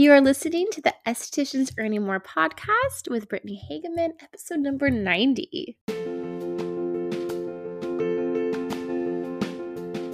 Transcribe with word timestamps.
You 0.00 0.12
are 0.12 0.20
listening 0.20 0.68
to 0.70 0.80
the 0.80 0.94
Estheticians 1.04 1.72
Earning 1.76 2.06
More 2.06 2.20
podcast 2.20 3.10
with 3.10 3.28
Brittany 3.28 3.60
Hagemann, 3.68 4.10
episode 4.22 4.60
number 4.60 4.90
90. 4.90 5.76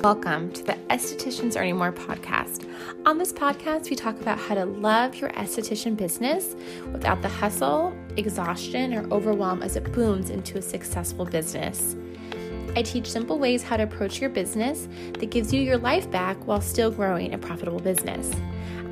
Welcome 0.02 0.54
to 0.54 0.64
the 0.64 0.72
Estheticians 0.88 1.60
Earning 1.60 1.76
More 1.76 1.92
podcast. 1.92 2.66
On 3.04 3.18
this 3.18 3.30
podcast, 3.30 3.90
we 3.90 3.96
talk 3.96 4.18
about 4.22 4.38
how 4.38 4.54
to 4.54 4.64
love 4.64 5.16
your 5.16 5.28
esthetician 5.32 5.98
business 5.98 6.56
without 6.90 7.20
the 7.20 7.28
hustle, 7.28 7.94
exhaustion, 8.16 8.94
or 8.94 9.06
overwhelm 9.12 9.62
as 9.62 9.76
it 9.76 9.92
booms 9.92 10.30
into 10.30 10.56
a 10.56 10.62
successful 10.62 11.26
business. 11.26 11.94
I 12.76 12.82
teach 12.82 13.08
simple 13.08 13.38
ways 13.38 13.62
how 13.62 13.76
to 13.76 13.84
approach 13.84 14.20
your 14.20 14.30
business 14.30 14.88
that 15.20 15.30
gives 15.30 15.52
you 15.52 15.60
your 15.60 15.78
life 15.78 16.10
back 16.10 16.36
while 16.44 16.60
still 16.60 16.90
growing 16.90 17.32
a 17.32 17.38
profitable 17.38 17.78
business. 17.78 18.32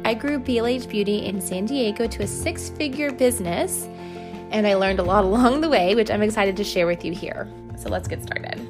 I 0.05 0.15
grew 0.15 0.39
BLH 0.39 0.89
Beauty 0.89 1.27
in 1.27 1.41
San 1.41 1.67
Diego 1.67 2.07
to 2.07 2.23
a 2.23 2.27
six 2.27 2.71
figure 2.71 3.11
business, 3.11 3.89
and 4.53 4.69
I 4.69 4.75
learned 4.75 5.01
a 5.01 5.03
lot 5.03 5.25
along 5.33 5.63
the 5.63 5.69
way, 5.69 5.97
which 5.97 6.13
I'm 6.13 6.23
excited 6.23 6.57
to 6.59 6.65
share 6.65 6.87
with 6.87 7.05
you 7.05 7.13
here. 7.13 7.49
So 7.77 7.89
let's 7.89 8.07
get 8.07 8.23
started. 8.23 8.61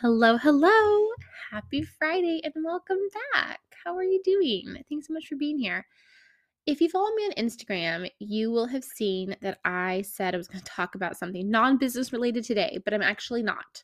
Hello, 0.00 0.38
hello. 0.38 1.08
Happy 1.50 1.82
Friday 1.82 2.40
and 2.42 2.54
welcome 2.64 2.98
back. 3.34 3.60
How 3.84 3.94
are 3.96 4.04
you 4.04 4.22
doing? 4.24 4.82
Thanks 4.88 5.08
so 5.08 5.12
much 5.12 5.26
for 5.26 5.36
being 5.36 5.58
here. 5.58 5.86
If 6.68 6.82
you 6.82 6.90
follow 6.90 7.10
me 7.14 7.22
on 7.24 7.46
Instagram, 7.46 8.10
you 8.18 8.50
will 8.50 8.66
have 8.66 8.84
seen 8.84 9.34
that 9.40 9.58
I 9.64 10.02
said 10.02 10.34
I 10.34 10.36
was 10.36 10.48
going 10.48 10.62
to 10.62 10.70
talk 10.70 10.96
about 10.96 11.16
something 11.16 11.50
non 11.50 11.78
business 11.78 12.12
related 12.12 12.44
today, 12.44 12.78
but 12.84 12.92
I'm 12.92 13.00
actually 13.00 13.42
not. 13.42 13.82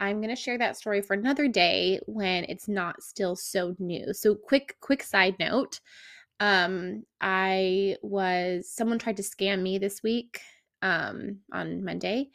I'm 0.00 0.16
going 0.16 0.34
to 0.34 0.34
share 0.34 0.58
that 0.58 0.76
story 0.76 1.02
for 1.02 1.14
another 1.14 1.46
day 1.46 2.00
when 2.06 2.42
it's 2.48 2.66
not 2.66 3.00
still 3.00 3.36
so 3.36 3.76
new. 3.78 4.12
So 4.12 4.34
quick 4.34 4.76
quick 4.80 5.04
side 5.04 5.36
note, 5.38 5.78
um 6.40 7.04
I 7.20 7.96
was 8.02 8.68
someone 8.68 8.98
tried 8.98 9.18
to 9.18 9.22
scam 9.22 9.62
me 9.62 9.78
this 9.78 10.02
week 10.02 10.40
um 10.82 11.38
on 11.52 11.84
Monday 11.84 12.30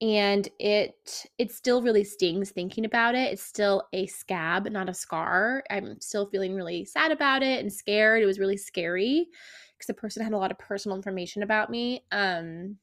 and 0.00 0.48
it 0.58 1.26
it 1.38 1.52
still 1.52 1.82
really 1.82 2.04
stings 2.04 2.50
thinking 2.50 2.84
about 2.84 3.14
it. 3.14 3.32
It's 3.32 3.42
still 3.42 3.88
a 3.92 4.06
scab, 4.06 4.66
not 4.70 4.88
a 4.88 4.94
scar. 4.94 5.62
I'm 5.70 6.00
still 6.00 6.26
feeling 6.26 6.54
really 6.54 6.84
sad 6.84 7.12
about 7.12 7.42
it 7.42 7.60
and 7.60 7.72
scared. 7.72 8.22
It 8.22 8.26
was 8.26 8.38
really 8.38 8.56
scary 8.56 9.28
because 9.72 9.86
the 9.86 9.94
person 9.94 10.22
had 10.22 10.32
a 10.32 10.38
lot 10.38 10.50
of 10.50 10.58
personal 10.58 10.96
information 10.96 11.42
about 11.42 11.70
me. 11.70 12.04
Um 12.12 12.76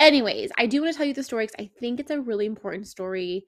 anyways, 0.00 0.50
I 0.58 0.66
do 0.66 0.82
want 0.82 0.92
to 0.92 0.96
tell 0.96 1.06
you 1.06 1.14
the 1.14 1.22
story 1.22 1.46
because 1.46 1.66
I 1.66 1.70
think 1.80 2.00
it's 2.00 2.10
a 2.10 2.20
really 2.20 2.46
important 2.46 2.86
story 2.86 3.46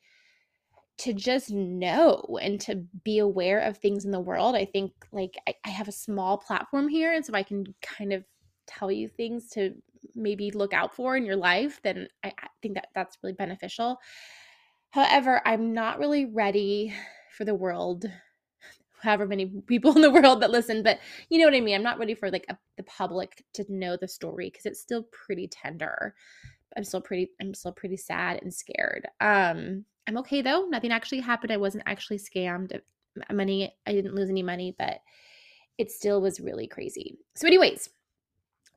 to 0.98 1.12
just 1.12 1.52
know 1.52 2.38
and 2.42 2.60
to 2.60 2.74
be 3.04 3.18
aware 3.18 3.60
of 3.60 3.78
things 3.78 4.04
in 4.04 4.10
the 4.10 4.20
world. 4.20 4.56
I 4.56 4.64
think 4.64 4.92
like 5.12 5.36
I, 5.46 5.54
I 5.64 5.68
have 5.70 5.88
a 5.88 5.92
small 5.92 6.38
platform 6.38 6.88
here, 6.88 7.12
and 7.12 7.24
so 7.24 7.34
I 7.34 7.42
can 7.42 7.64
kind 7.82 8.12
of 8.12 8.24
tell 8.66 8.90
you 8.90 9.08
things 9.08 9.48
to 9.50 9.74
maybe 10.14 10.50
look 10.50 10.72
out 10.72 10.94
for 10.94 11.16
in 11.16 11.24
your 11.24 11.36
life, 11.36 11.80
then 11.82 12.08
I, 12.24 12.32
think 12.62 12.74
that 12.74 12.88
that's 12.94 13.18
really 13.22 13.34
beneficial. 13.34 13.98
However, 14.90 15.40
I'm 15.44 15.74
not 15.74 15.98
really 15.98 16.24
ready 16.24 16.92
for 17.36 17.44
the 17.44 17.54
world 17.54 18.06
however 19.00 19.26
many 19.26 19.46
people 19.66 19.94
in 19.94 20.02
the 20.02 20.10
world 20.10 20.42
that 20.42 20.50
listen 20.50 20.82
but 20.82 20.98
you 21.28 21.38
know 21.38 21.44
what 21.44 21.54
i 21.54 21.60
mean? 21.60 21.74
I'm 21.74 21.82
not 21.82 21.98
ready 21.98 22.14
for 22.14 22.30
like 22.30 22.46
a, 22.48 22.58
the 22.76 22.82
public 22.84 23.44
to 23.54 23.64
know 23.68 23.96
the 23.96 24.08
story 24.08 24.50
because 24.50 24.66
it's 24.66 24.80
still 24.80 25.04
pretty 25.04 25.48
tender. 25.48 26.14
I'm 26.76 26.84
still 26.84 27.00
pretty 27.00 27.30
i'm 27.40 27.54
still 27.54 27.72
pretty 27.72 27.96
sad 27.96 28.40
and 28.42 28.52
scared. 28.52 29.06
Um 29.20 29.84
i'm 30.06 30.18
okay 30.18 30.42
though 30.42 30.66
nothing 30.68 30.92
actually 30.92 31.20
happened. 31.20 31.52
I 31.52 31.58
wasn't 31.58 31.84
actually 31.86 32.18
scammed 32.18 32.78
money 33.32 33.74
i 33.84 33.92
didn't 33.92 34.14
lose 34.14 34.30
any 34.30 34.44
money 34.44 34.72
but 34.78 35.00
it 35.76 35.90
still 35.90 36.20
was 36.20 36.40
really 36.40 36.66
crazy. 36.66 37.18
So 37.34 37.46
anyways 37.46 37.88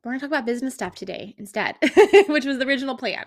we're 0.03 0.11
going 0.11 0.19
to 0.19 0.25
talk 0.25 0.31
about 0.31 0.45
business 0.45 0.73
stuff 0.73 0.95
today 0.95 1.35
instead, 1.37 1.75
which 2.27 2.45
was 2.45 2.57
the 2.57 2.65
original 2.65 2.97
plan. 2.97 3.25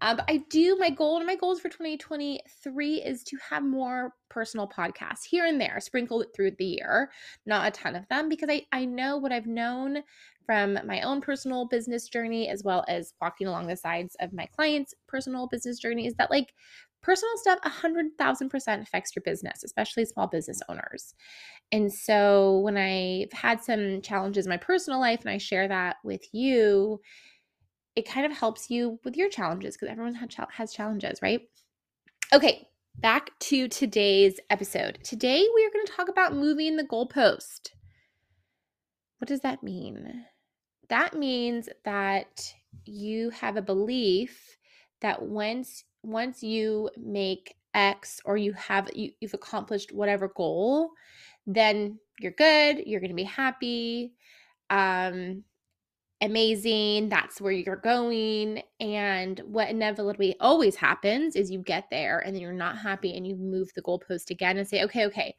Um, 0.00 0.16
but 0.16 0.26
I 0.28 0.44
do, 0.50 0.76
my 0.76 0.90
goal 0.90 1.16
and 1.16 1.26
my 1.26 1.36
goals 1.36 1.60
for 1.60 1.68
2023 1.68 2.94
is 3.02 3.22
to 3.24 3.38
have 3.48 3.62
more 3.62 4.12
personal 4.28 4.68
podcasts 4.68 5.24
here 5.24 5.46
and 5.46 5.60
there, 5.60 5.78
sprinkled 5.80 6.26
through 6.34 6.52
the 6.58 6.64
year, 6.64 7.10
not 7.46 7.66
a 7.66 7.70
ton 7.70 7.94
of 7.94 8.06
them, 8.08 8.28
because 8.28 8.48
I, 8.50 8.66
I 8.72 8.84
know 8.84 9.16
what 9.16 9.32
I've 9.32 9.46
known 9.46 10.02
from 10.44 10.78
my 10.86 11.00
own 11.02 11.20
personal 11.20 11.66
business 11.66 12.08
journey, 12.08 12.48
as 12.48 12.62
well 12.62 12.84
as 12.86 13.14
walking 13.20 13.46
along 13.46 13.66
the 13.66 13.76
sides 13.76 14.16
of 14.20 14.32
my 14.32 14.46
clients' 14.46 14.94
personal 15.06 15.46
business 15.46 15.78
journey, 15.78 16.06
is 16.06 16.14
that 16.16 16.30
like 16.30 16.52
personal 17.04 17.36
stuff 17.36 17.60
100,000% 17.64 18.82
affects 18.82 19.14
your 19.14 19.22
business, 19.22 19.62
especially 19.62 20.04
small 20.06 20.26
business 20.26 20.60
owners. 20.68 21.14
And 21.70 21.92
so 21.92 22.58
when 22.60 22.76
I've 22.76 23.32
had 23.32 23.62
some 23.62 24.00
challenges 24.02 24.46
in 24.46 24.50
my 24.50 24.56
personal 24.56 24.98
life 24.98 25.20
and 25.20 25.30
I 25.30 25.38
share 25.38 25.68
that 25.68 25.96
with 26.02 26.22
you, 26.32 27.00
it 27.94 28.08
kind 28.08 28.26
of 28.26 28.32
helps 28.32 28.70
you 28.70 28.98
with 29.04 29.16
your 29.16 29.28
challenges 29.28 29.76
because 29.76 29.92
everyone 29.92 30.14
has 30.50 30.72
challenges, 30.72 31.20
right? 31.22 31.42
Okay, 32.32 32.66
back 32.96 33.38
to 33.38 33.68
today's 33.68 34.40
episode. 34.50 34.98
Today 35.04 35.46
we 35.54 35.64
are 35.64 35.70
going 35.70 35.86
to 35.86 35.92
talk 35.92 36.08
about 36.08 36.34
moving 36.34 36.76
the 36.76 36.84
goalpost. 36.84 37.68
What 39.18 39.28
does 39.28 39.40
that 39.40 39.62
mean? 39.62 40.24
That 40.88 41.14
means 41.14 41.68
that 41.84 42.54
you 42.84 43.30
have 43.30 43.56
a 43.56 43.62
belief 43.62 44.56
that 45.00 45.22
once 45.22 45.84
once 46.04 46.42
you 46.42 46.90
make 46.96 47.54
X 47.74 48.20
or 48.24 48.36
you 48.36 48.52
have 48.52 48.90
you, 48.94 49.10
you've 49.20 49.34
accomplished 49.34 49.92
whatever 49.92 50.28
goal, 50.28 50.90
then 51.46 51.98
you're 52.20 52.32
good, 52.32 52.84
you're 52.86 53.00
going 53.00 53.10
to 53.10 53.16
be 53.16 53.24
happy. 53.24 54.14
Um 54.70 55.44
amazing, 56.20 57.08
that's 57.08 57.40
where 57.40 57.52
you're 57.52 57.76
going 57.76 58.62
and 58.80 59.40
what 59.40 59.68
inevitably 59.68 60.34
always 60.40 60.76
happens 60.76 61.36
is 61.36 61.50
you 61.50 61.58
get 61.58 61.84
there 61.90 62.20
and 62.20 62.34
then 62.34 62.40
you're 62.40 62.52
not 62.52 62.78
happy 62.78 63.14
and 63.16 63.26
you 63.26 63.36
move 63.36 63.68
the 63.74 63.82
goalpost 63.82 64.30
again 64.30 64.56
and 64.58 64.66
say, 64.66 64.82
"Okay, 64.84 65.06
okay. 65.06 65.34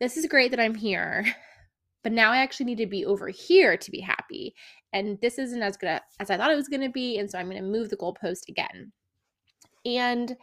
This 0.00 0.16
is 0.16 0.26
great 0.26 0.50
that 0.50 0.60
I'm 0.60 0.74
here." 0.74 1.24
But 2.02 2.12
now 2.12 2.32
I 2.32 2.38
actually 2.38 2.66
need 2.66 2.78
to 2.78 2.86
be 2.86 3.04
over 3.06 3.28
here 3.28 3.76
to 3.76 3.90
be 3.90 4.00
happy. 4.00 4.54
And 4.92 5.18
this 5.20 5.38
isn't 5.38 5.62
as 5.62 5.76
good 5.76 6.00
as 6.20 6.30
I 6.30 6.36
thought 6.36 6.50
it 6.50 6.56
was 6.56 6.68
going 6.68 6.82
to 6.82 6.90
be. 6.90 7.18
And 7.18 7.30
so 7.30 7.38
I'm 7.38 7.48
going 7.48 7.62
to 7.62 7.68
move 7.68 7.90
the 7.90 7.96
goalpost 7.96 8.48
again. 8.48 8.92
And 9.84 10.36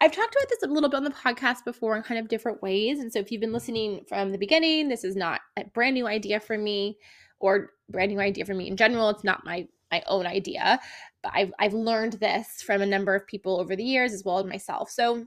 I've 0.00 0.12
talked 0.12 0.34
about 0.34 0.48
this 0.48 0.62
a 0.62 0.72
little 0.72 0.90
bit 0.90 0.96
on 0.96 1.04
the 1.04 1.10
podcast 1.10 1.64
before 1.64 1.96
in 1.96 2.02
kind 2.02 2.20
of 2.20 2.28
different 2.28 2.62
ways. 2.62 2.98
And 3.00 3.12
so 3.12 3.18
if 3.18 3.30
you've 3.30 3.40
been 3.40 3.48
mm-hmm. 3.48 3.54
listening 3.54 4.04
from 4.08 4.32
the 4.32 4.38
beginning, 4.38 4.88
this 4.88 5.04
is 5.04 5.16
not 5.16 5.40
a 5.56 5.64
brand 5.64 5.94
new 5.94 6.06
idea 6.06 6.40
for 6.40 6.58
me 6.58 6.98
or 7.40 7.70
brand 7.88 8.12
new 8.12 8.20
idea 8.20 8.44
for 8.44 8.54
me 8.54 8.68
in 8.68 8.76
general. 8.76 9.08
It's 9.10 9.24
not 9.24 9.44
my 9.44 9.66
my 9.90 10.02
own 10.08 10.26
idea, 10.26 10.80
but 11.22 11.32
I've 11.34 11.52
I've 11.58 11.74
learned 11.74 12.14
this 12.14 12.62
from 12.62 12.82
a 12.82 12.86
number 12.86 13.14
of 13.14 13.26
people 13.26 13.60
over 13.60 13.76
the 13.76 13.84
years 13.84 14.12
as 14.12 14.24
well 14.24 14.38
as 14.38 14.46
myself. 14.46 14.90
So 14.90 15.24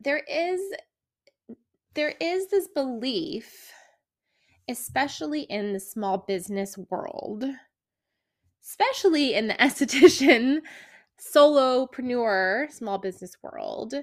there 0.00 0.22
is 0.28 0.60
there 1.94 2.14
is 2.20 2.48
this 2.48 2.68
belief 2.68 3.72
especially 4.70 5.42
in 5.42 5.72
the 5.72 5.80
small 5.80 6.18
business 6.18 6.78
world, 6.90 7.44
especially 8.64 9.34
in 9.34 9.48
the 9.48 9.54
esthetician 9.60 10.60
solopreneur, 11.20 12.70
small 12.70 12.98
business 12.98 13.36
world, 13.42 13.94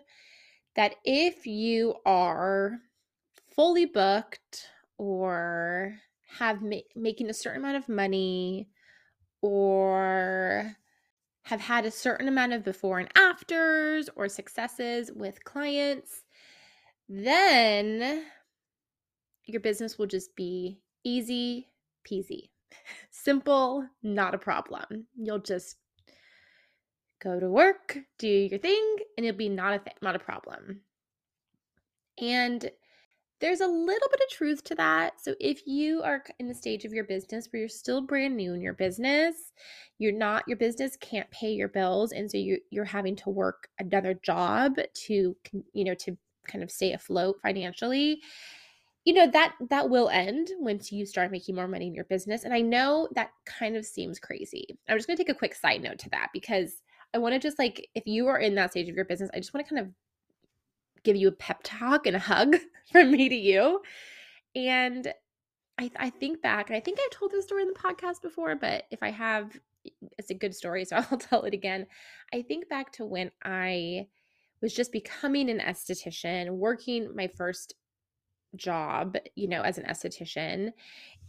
that 0.76 0.96
if 1.04 1.46
you 1.48 1.96
are 2.06 2.80
fully 3.56 3.86
booked 3.86 4.68
or 4.98 5.96
have 6.38 6.62
ma- 6.62 6.78
making 6.96 7.30
a 7.30 7.34
certain 7.34 7.62
amount 7.62 7.78
of 7.78 7.90
money 7.90 8.70
or 9.42 10.76
have 11.44 11.62
had 11.62 11.86
a 11.86 11.92
certain 11.92 12.28
amount 12.28 12.54
of 12.54 12.64
before 12.64 13.00
and 13.00 13.10
afters 13.16 14.10
or 14.16 14.28
successes 14.28 15.12
with 15.16 15.44
clients, 15.44 16.24
then 17.08 18.24
your 19.46 19.62
business 19.62 19.98
will 19.98 20.08
just 20.08 20.36
be 20.36 20.82
easy 21.04 21.70
peasy. 22.10 22.50
Simple, 23.12 23.88
not 24.04 24.36
a 24.36 24.40
problem. 24.40 25.08
You'll 25.16 25.40
just 25.40 25.78
go 27.20 27.40
to 27.40 27.50
work, 27.50 27.98
do 28.18 28.28
your 28.28 28.60
thing, 28.60 28.98
and 29.18 29.26
it'll 29.26 29.38
be 29.38 29.50
not 29.50 29.74
a 29.74 29.80
th- 29.80 29.98
not 30.02 30.16
a 30.16 30.20
problem. 30.20 30.82
And 32.20 32.70
there's 33.40 33.62
a 33.62 33.68
little 33.68 34.10
bit 34.10 34.22
of 34.22 34.36
truth 34.36 34.64
to 34.66 34.76
that. 34.76 35.22
So 35.22 35.36
if 35.40 35.68
you 35.68 36.02
are 36.02 36.24
in 36.40 36.48
the 36.48 36.56
stage 36.56 36.86
of 36.86 36.94
your 36.94 37.04
business 37.04 37.48
where 37.52 37.62
you're 37.62 37.70
still 37.70 38.02
brand 38.02 38.36
new 38.36 38.54
in 38.54 38.62
your 38.62 38.74
business, 38.74 39.36
you're 40.00 40.12
not 40.12 40.48
your 40.48 40.58
business 40.58 40.98
can't 41.00 41.30
pay 41.30 41.52
your 41.52 41.68
bills 41.68 42.12
and 42.12 42.30
so 42.30 42.38
you 42.38 42.60
you're 42.72 42.86
having 42.86 43.16
to 43.18 43.30
work 43.30 43.70
another 43.80 44.16
job 44.24 44.76
to 44.94 45.36
you 45.74 45.84
know 45.84 45.96
to 45.96 46.18
kind 46.48 46.64
of 46.64 46.72
stay 46.72 46.94
afloat 46.94 47.38
financially. 47.42 48.22
You 49.06 49.14
know 49.14 49.28
that 49.32 49.56
that 49.70 49.90
will 49.90 50.10
end 50.10 50.50
once 50.60 50.92
you 50.92 51.06
start 51.06 51.32
making 51.32 51.56
more 51.56 51.68
money 51.68 51.88
in 51.88 51.94
your 51.94 52.06
business 52.06 52.44
and 52.44 52.54
I 52.54 52.62
know 52.62 53.08
that 53.14 53.30
kind 53.46 53.76
of 53.76 53.86
seems 53.86 54.20
crazy. 54.20 54.80
I'm 54.90 54.98
just 54.98 55.08
going 55.08 55.18
to 55.18 55.24
take 55.24 55.34
a 55.34 55.38
quick 55.38 55.56
side 55.56 55.82
note 55.82 56.00
to 56.00 56.10
that 56.10 56.30
because 56.34 56.82
I 57.14 57.20
want 57.20 57.34
to 57.34 57.40
just 57.40 57.60
like, 57.60 57.90
if 57.96 58.06
you 58.06 58.28
are 58.28 58.40
in 58.40 58.56
that 58.56 58.72
stage 58.72 58.90
of 58.90 58.96
your 58.96 59.06
business, 59.06 59.30
I 59.34 59.38
just 59.38 59.54
want 59.54 59.66
to 59.66 59.74
kind 59.74 59.88
of 59.88 59.94
give 61.04 61.16
you 61.16 61.28
a 61.28 61.34
pep 61.34 61.62
talk 61.64 62.06
and 62.06 62.16
a 62.16 62.20
hug 62.20 62.56
from 62.92 63.12
me 63.12 63.30
to 63.30 63.36
you. 63.36 63.82
And 64.56 65.12
I, 65.80 65.92
I 65.96 66.10
think 66.10 66.42
back, 66.42 66.70
and 66.70 66.78
I 66.78 66.80
think 66.80 67.00
I've 67.00 67.18
told 67.18 67.32
this 67.32 67.46
story 67.46 67.62
in 67.62 67.70
the 67.70 67.74
podcast 67.74 68.22
before, 68.22 68.56
but 68.56 68.86
if 68.92 69.04
I 69.04 69.12
have, 69.12 69.58
it's 70.18 70.32
a 70.32 70.36
good 70.36 70.56
story, 70.56 70.86
so 70.86 70.98
I'll 70.98 71.18
tell 71.18 71.44
it 71.44 71.54
again. 71.54 71.88
I 72.34 72.42
think 72.42 72.70
back 72.70 72.92
to 72.94 73.06
when 73.06 73.32
I 73.44 74.08
was 74.62 74.74
just 74.74 74.92
becoming 74.92 75.50
an 75.50 75.60
esthetician, 75.60 76.50
working 76.50 77.16
my 77.16 77.28
first 77.28 77.76
job, 78.56 79.18
you 79.36 79.48
know, 79.48 79.62
as 79.62 79.78
an 79.78 79.86
esthetician. 79.86 80.72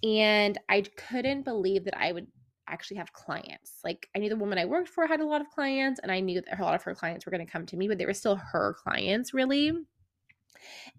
And 0.03 0.59
I 0.69 0.83
couldn't 0.97 1.45
believe 1.45 1.85
that 1.85 1.99
I 1.99 2.13
would 2.13 2.27
actually 2.69 2.99
have 2.99 3.13
clients. 3.13 3.81
Like 3.85 4.09
I 4.15 4.19
knew 4.19 4.29
the 4.29 4.37
woman 4.37 4.59
I 4.59 4.65
worked 4.65 4.89
for 4.89 5.07
had 5.07 5.21
a 5.21 5.27
lot 5.27 5.41
of 5.41 5.49
clients, 5.51 6.01
and 6.03 6.13
I 6.13 6.21
knew 6.21 6.41
that 6.41 6.59
a 6.59 6.63
lot 6.63 6.75
of 6.75 6.83
her 6.83 6.95
clients 6.95 7.27
were 7.27 7.31
going 7.31 7.45
to 7.45 7.51
come 7.53 7.67
to 7.67 7.77
me, 7.77 7.89
but 7.89 7.99
they 7.99 8.07
were 8.07 8.15
still 8.15 8.37
her 8.37 8.75
clients, 8.83 9.35
really 9.35 9.73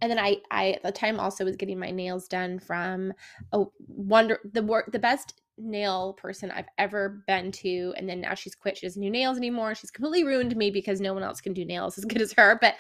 and 0.02 0.10
then 0.10 0.20
I, 0.20 0.38
I 0.52 0.72
at 0.72 0.84
the 0.84 0.92
time 0.92 1.20
also 1.20 1.46
was 1.46 1.56
getting 1.56 1.80
my 1.80 1.92
nails 1.92 2.28
done 2.28 2.60
from 2.60 3.14
a 3.52 3.66
wonder 3.88 4.40
the 4.54 4.64
work 4.64 4.92
the 4.92 5.00
best 5.00 5.42
nail 5.58 6.14
person 6.14 6.52
I've 6.52 6.70
ever 6.78 7.22
been 7.28 7.52
to. 7.52 7.94
And 7.98 8.08
then 8.08 8.22
now 8.22 8.34
she's 8.34 8.56
quit. 8.56 8.78
She 8.78 8.88
doesn't 8.88 9.02
do 9.02 9.10
nails 9.10 9.38
anymore. 9.38 9.76
She's 9.76 9.92
completely 9.92 10.24
ruined 10.24 10.56
me 10.56 10.72
because 10.72 11.02
no 11.02 11.14
one 11.14 11.24
else 11.24 11.42
can 11.42 11.54
do 11.54 11.66
nails 11.66 11.98
as 11.98 12.06
good 12.06 12.22
as 12.22 12.34
her. 12.34 12.58
But 12.62 12.76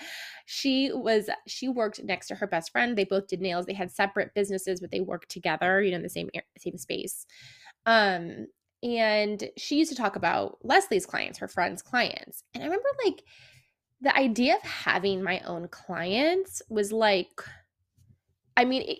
she 0.45 0.91
was, 0.93 1.29
she 1.45 1.67
worked 1.67 2.01
next 2.03 2.27
to 2.27 2.35
her 2.35 2.47
best 2.47 2.71
friend. 2.71 2.97
They 2.97 3.03
both 3.03 3.27
did 3.27 3.41
nails. 3.41 3.65
They 3.65 3.73
had 3.73 3.91
separate 3.91 4.33
businesses, 4.33 4.79
but 4.79 4.91
they 4.91 5.01
worked 5.01 5.29
together, 5.29 5.81
you 5.81 5.91
know, 5.91 5.97
in 5.97 6.03
the 6.03 6.09
same, 6.09 6.29
same 6.57 6.77
space. 6.77 7.25
Um, 7.85 8.47
and 8.81 9.49
she 9.57 9.77
used 9.77 9.91
to 9.91 9.97
talk 9.97 10.15
about 10.15 10.57
Leslie's 10.63 11.05
clients, 11.05 11.39
her 11.39 11.47
friends' 11.47 11.81
clients. 11.81 12.43
And 12.53 12.63
I 12.63 12.67
remember 12.67 12.89
like 13.05 13.23
the 14.01 14.15
idea 14.15 14.55
of 14.55 14.61
having 14.61 15.21
my 15.21 15.39
own 15.41 15.67
clients 15.67 16.61
was 16.69 16.91
like, 16.91 17.43
I 18.55 18.65
mean, 18.65 18.83
it, 18.83 18.99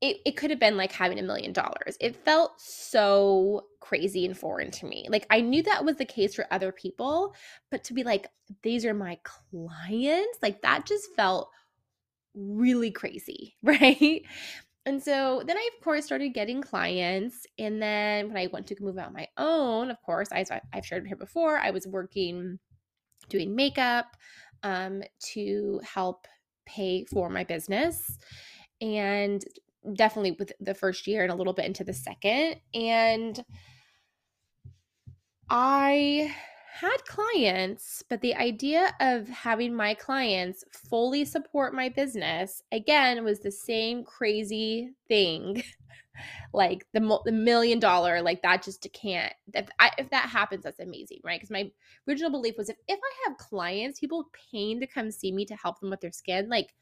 it, 0.00 0.16
it 0.24 0.36
could 0.36 0.50
have 0.50 0.58
been 0.58 0.76
like 0.76 0.92
having 0.92 1.18
a 1.18 1.22
million 1.22 1.52
dollars. 1.52 1.96
It 2.00 2.16
felt 2.24 2.60
so 2.60 3.66
crazy 3.80 4.24
and 4.24 4.36
foreign 4.36 4.70
to 4.72 4.86
me. 4.86 5.06
Like 5.08 5.26
I 5.30 5.40
knew 5.40 5.62
that 5.64 5.84
was 5.84 5.96
the 5.96 6.04
case 6.04 6.34
for 6.34 6.46
other 6.50 6.72
people, 6.72 7.34
but 7.70 7.84
to 7.84 7.94
be 7.94 8.02
like, 8.02 8.28
these 8.62 8.84
are 8.84 8.94
my 8.94 9.18
clients, 9.22 10.38
like 10.42 10.62
that 10.62 10.86
just 10.86 11.14
felt 11.14 11.50
really 12.34 12.90
crazy, 12.90 13.56
right? 13.62 14.22
And 14.86 15.02
so 15.02 15.42
then 15.46 15.56
I, 15.56 15.70
of 15.74 15.84
course, 15.84 16.06
started 16.06 16.30
getting 16.30 16.62
clients. 16.62 17.46
And 17.58 17.82
then 17.82 18.28
when 18.28 18.36
I 18.36 18.48
went 18.52 18.66
to 18.68 18.76
move 18.80 18.98
out 18.98 19.08
on 19.08 19.12
my 19.12 19.28
own, 19.36 19.90
of 19.90 20.00
course, 20.02 20.28
I, 20.32 20.44
I've 20.72 20.86
shared 20.86 21.06
here 21.06 21.16
before, 21.16 21.58
I 21.58 21.70
was 21.70 21.86
working 21.86 22.58
doing 23.28 23.54
makeup 23.54 24.16
um, 24.62 25.02
to 25.32 25.80
help 25.84 26.26
pay 26.66 27.04
for 27.04 27.28
my 27.28 27.44
business 27.44 28.18
and 28.80 29.44
definitely 29.94 30.32
with 30.32 30.52
the 30.60 30.74
first 30.74 31.06
year 31.06 31.22
and 31.22 31.32
a 31.32 31.34
little 31.34 31.52
bit 31.52 31.64
into 31.64 31.84
the 31.84 31.92
second 31.92 32.56
and 32.74 33.44
i 35.48 36.34
had 36.72 36.96
clients 37.04 38.02
but 38.08 38.20
the 38.20 38.34
idea 38.36 38.94
of 39.00 39.28
having 39.28 39.74
my 39.74 39.92
clients 39.94 40.64
fully 40.88 41.24
support 41.24 41.74
my 41.74 41.88
business 41.88 42.62
again 42.72 43.24
was 43.24 43.40
the 43.40 43.50
same 43.50 44.04
crazy 44.04 44.90
thing. 45.08 45.62
Like 46.52 46.84
the, 46.92 47.18
the 47.24 47.32
million 47.32 47.78
dollar 47.78 48.20
like 48.20 48.42
that 48.42 48.62
just 48.62 48.86
can't 48.92 49.32
if, 49.54 49.68
I, 49.78 49.90
if 49.96 50.10
that 50.10 50.28
happens 50.28 50.64
that's 50.64 50.80
amazing 50.80 51.20
right? 51.24 51.40
Because 51.40 51.50
my 51.50 51.70
original 52.06 52.30
belief 52.30 52.56
was 52.58 52.68
if, 52.68 52.76
if 52.88 52.98
i 53.02 53.28
have 53.28 53.38
clients 53.38 54.00
people 54.00 54.28
paying 54.50 54.80
to 54.80 54.86
come 54.86 55.10
see 55.10 55.32
me 55.32 55.46
to 55.46 55.54
help 55.54 55.80
them 55.80 55.88
with 55.88 56.00
their 56.00 56.12
skin 56.12 56.48
like 56.50 56.74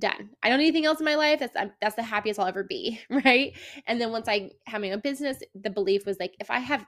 done. 0.00 0.30
I 0.42 0.48
don't 0.48 0.58
need 0.58 0.64
anything 0.64 0.86
else 0.86 0.98
in 0.98 1.04
my 1.04 1.14
life. 1.14 1.38
That's 1.38 1.56
that's 1.80 1.94
the 1.94 2.02
happiest 2.02 2.40
i'll 2.40 2.46
ever 2.46 2.64
be 2.64 3.00
right? 3.10 3.56
And 3.86 4.00
then 4.00 4.10
once 4.10 4.28
i 4.28 4.50
have 4.66 4.80
my 4.80 4.90
own 4.90 5.00
business 5.00 5.38
the 5.54 5.70
belief 5.70 6.04
was 6.04 6.18
like 6.18 6.34
if 6.40 6.50
i 6.50 6.58
have 6.58 6.84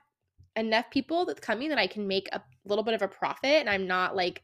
enough 0.57 0.89
people 0.91 1.25
that's 1.25 1.39
coming 1.39 1.69
that 1.69 1.77
i 1.77 1.87
can 1.87 2.07
make 2.07 2.27
a 2.33 2.41
little 2.65 2.83
bit 2.83 2.93
of 2.93 3.01
a 3.01 3.07
profit 3.07 3.45
and 3.45 3.69
i'm 3.69 3.87
not 3.87 4.15
like 4.15 4.43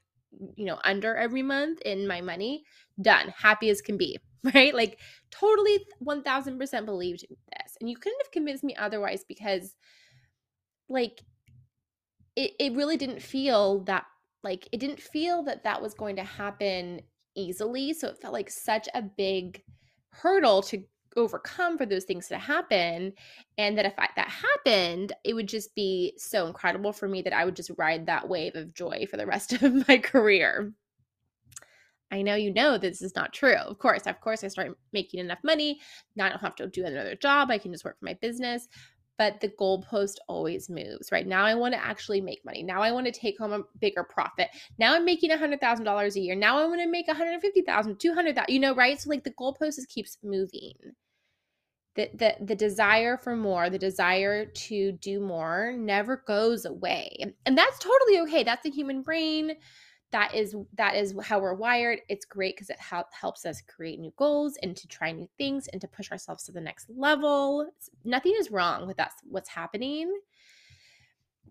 you 0.56 0.66
know 0.66 0.80
under 0.84 1.16
every 1.16 1.44
month 1.44 1.82
in 1.82 2.08
my 2.08 2.22
money 2.22 2.64
done 3.02 3.34
happy 3.38 3.70
as 3.70 3.82
can 3.82 3.98
be 3.98 4.18
right? 4.54 4.76
Like 4.76 5.00
totally 5.32 5.86
1000% 6.06 6.86
believed 6.86 7.22
this. 7.30 7.78
And 7.80 7.90
you 7.90 7.96
couldn't 7.96 8.22
have 8.24 8.32
convinced 8.32 8.64
me 8.64 8.76
otherwise 8.76 9.24
because 9.28 9.76
like 10.90 11.22
it, 12.36 12.52
it 12.60 12.74
really 12.74 12.98
didn't 12.98 13.22
feel 13.22 13.84
that 13.86 14.06
like 14.44 14.68
it 14.74 14.80
didn't 14.80 15.00
feel 15.00 15.44
that 15.44 15.64
that 15.64 15.82
was 15.82 15.94
going 15.94 16.18
to 16.18 16.24
happen 16.24 17.02
easily. 17.36 17.94
So 17.94 18.10
it 18.10 18.18
felt 18.22 18.34
like 18.34 18.50
such 18.50 18.90
a 18.94 19.02
big 19.02 19.64
hurdle 20.10 20.62
to 20.64 20.84
overcome 21.16 21.78
for 21.78 21.86
those 21.86 22.04
things 22.04 22.28
to 22.28 22.38
happen 22.38 23.14
and 23.58 23.78
that 23.78 23.86
if 23.86 23.94
I, 23.98 24.10
that 24.16 24.30
happened 24.30 25.14
it 25.24 25.34
would 25.34 25.48
just 25.48 25.74
be 25.76 26.14
so 26.18 26.48
incredible 26.48 26.94
for 26.94 27.08
me 27.08 27.22
that 27.22 27.34
i 27.34 27.46
would 27.46 27.56
just 27.56 27.72
ride 27.78 28.06
that 28.06 28.28
wave 28.28 28.56
of 28.56 28.74
joy 28.74 29.06
for 29.10 29.18
the 29.18 29.26
rest 29.26 29.54
of 29.62 29.88
my 29.88 29.98
career 29.98 30.74
I 32.14 32.22
know 32.22 32.36
you 32.36 32.54
know 32.54 32.78
this 32.78 33.02
is 33.02 33.16
not 33.16 33.34
true. 33.34 33.56
Of 33.56 33.80
course, 33.80 34.04
of 34.06 34.22
course, 34.22 34.44
I 34.44 34.48
start 34.48 34.78
making 34.92 35.20
enough 35.20 35.40
money. 35.44 35.80
Now 36.16 36.28
I 36.28 36.30
don't 36.30 36.42
have 36.42 36.56
to 36.58 36.68
do 36.68 36.86
another 36.86 37.16
job. 37.16 37.50
I 37.50 37.58
can 37.58 37.72
just 37.72 37.84
work 37.84 37.98
for 37.98 38.06
my 38.06 38.14
business. 38.14 38.68
But 39.18 39.42
the 39.42 39.50
goalpost 39.50 40.18
always 40.28 40.70
moves, 40.70 41.12
right? 41.12 41.26
Now 41.26 41.44
I 41.44 41.56
want 41.56 41.74
to 41.74 41.84
actually 41.84 42.22
make 42.22 42.46
money. 42.46 42.62
Now 42.62 42.82
I 42.82 42.92
want 42.92 43.08
to 43.08 43.12
take 43.12 43.40
home 43.40 43.54
a 43.54 43.64
bigger 43.80 44.04
profit. 44.04 44.50
Now 44.78 44.94
I'm 44.94 45.06
making 45.06 45.32
$100,000 45.32 46.16
a 46.16 46.20
year. 46.20 46.36
Now 46.36 46.58
I 46.60 46.66
want 46.66 46.82
to 46.82 46.90
make 46.90 47.08
150,000, 47.08 48.00
200,000, 48.00 48.54
you 48.54 48.60
know, 48.60 48.76
right? 48.76 49.00
So 49.00 49.10
like 49.10 49.24
the 49.24 49.32
goalpost 49.32 49.76
just 49.76 49.90
keeps 49.90 50.18
moving. 50.24 50.74
The, 51.96 52.10
the, 52.14 52.36
the 52.44 52.56
desire 52.56 53.18
for 53.18 53.36
more, 53.36 53.70
the 53.70 53.78
desire 53.78 54.46
to 54.46 54.94
do 54.94 55.20
more 55.20 55.74
never 55.78 56.24
goes 56.26 56.66
away. 56.66 57.18
And 57.46 57.58
that's 57.58 57.78
totally 57.78 58.20
okay. 58.22 58.44
That's 58.44 58.64
the 58.64 58.72
human 58.72 59.04
brain. 59.04 59.54
That 60.12 60.36
is 60.36 60.56
that 60.76 60.96
is 60.96 61.16
how 61.24 61.40
we're 61.40 61.56
wired. 61.56 62.02
It's 62.08 62.26
great 62.26 62.56
because 62.56 62.70
it 62.70 62.80
help, 62.80 63.08
helps 63.12 63.48
us 63.48 63.62
create 63.62 64.00
new 64.00 64.14
goals 64.16 64.58
and 64.62 64.76
to 64.78 64.88
try 64.88 65.12
new 65.12 65.28
things 65.40 65.68
and 65.68 65.82
to 65.82 65.88
push 65.88 66.12
ourselves 66.12 66.44
to 66.44 66.52
the 66.52 66.62
next 66.62 66.88
level. 66.96 67.68
Nothing 68.06 68.36
is 68.40 68.52
wrong 68.52 68.86
with 68.86 68.98
that's 68.98 69.16
what's 69.24 69.50
happening. 69.50 70.16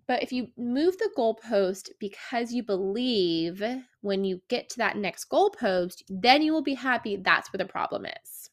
But 0.07 0.23
if 0.23 0.33
you 0.33 0.49
move 0.57 0.97
the 0.99 1.11
goalpost 1.17 1.91
because 1.99 2.53
you 2.53 2.63
believe 2.63 3.63
when 4.01 4.25
you 4.25 4.41
get 4.49 4.69
to 4.71 4.79
that 4.79 4.97
next 4.97 5.29
goalpost 5.29 6.03
then 6.09 6.43
you 6.43 6.53
will 6.53 6.63
be 6.63 6.75
happy. 6.75 7.17
That's 7.17 7.53
where 7.53 7.59
the 7.59 7.65
problem 7.65 8.07
is 8.07 8.52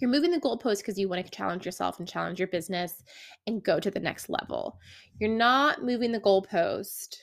you're 0.00 0.10
moving 0.10 0.30
the 0.30 0.40
goalpost 0.40 0.78
because 0.78 0.98
you 0.98 1.08
want 1.08 1.24
to 1.24 1.30
challenge 1.30 1.64
yourself 1.64 1.98
and 1.98 2.08
challenge 2.08 2.38
your 2.38 2.48
business 2.48 3.02
and 3.46 3.62
go 3.62 3.80
to 3.80 3.90
the 3.90 4.00
next 4.00 4.28
level. 4.28 4.78
You're 5.18 5.30
not 5.30 5.82
moving 5.82 6.12
the 6.12 6.20
goalpost 6.20 7.16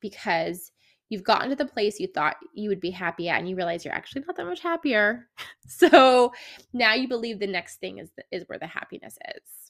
because 0.00 0.72
you've 1.08 1.24
gotten 1.24 1.50
to 1.50 1.56
the 1.56 1.66
place 1.66 2.00
you 2.00 2.08
thought 2.08 2.36
you 2.54 2.68
would 2.68 2.80
be 2.80 2.90
happy 2.90 3.28
at 3.28 3.38
and 3.38 3.48
you 3.48 3.56
realize 3.56 3.84
you're 3.84 3.94
actually 3.94 4.22
not 4.26 4.36
that 4.36 4.46
much 4.46 4.60
happier 4.60 5.28
so 5.66 6.32
now 6.72 6.94
you 6.94 7.06
believe 7.06 7.38
the 7.38 7.46
next 7.46 7.76
thing 7.76 7.98
is 7.98 8.10
the, 8.16 8.24
is 8.32 8.44
where 8.48 8.58
the 8.58 8.66
happiness 8.66 9.16
is 9.36 9.64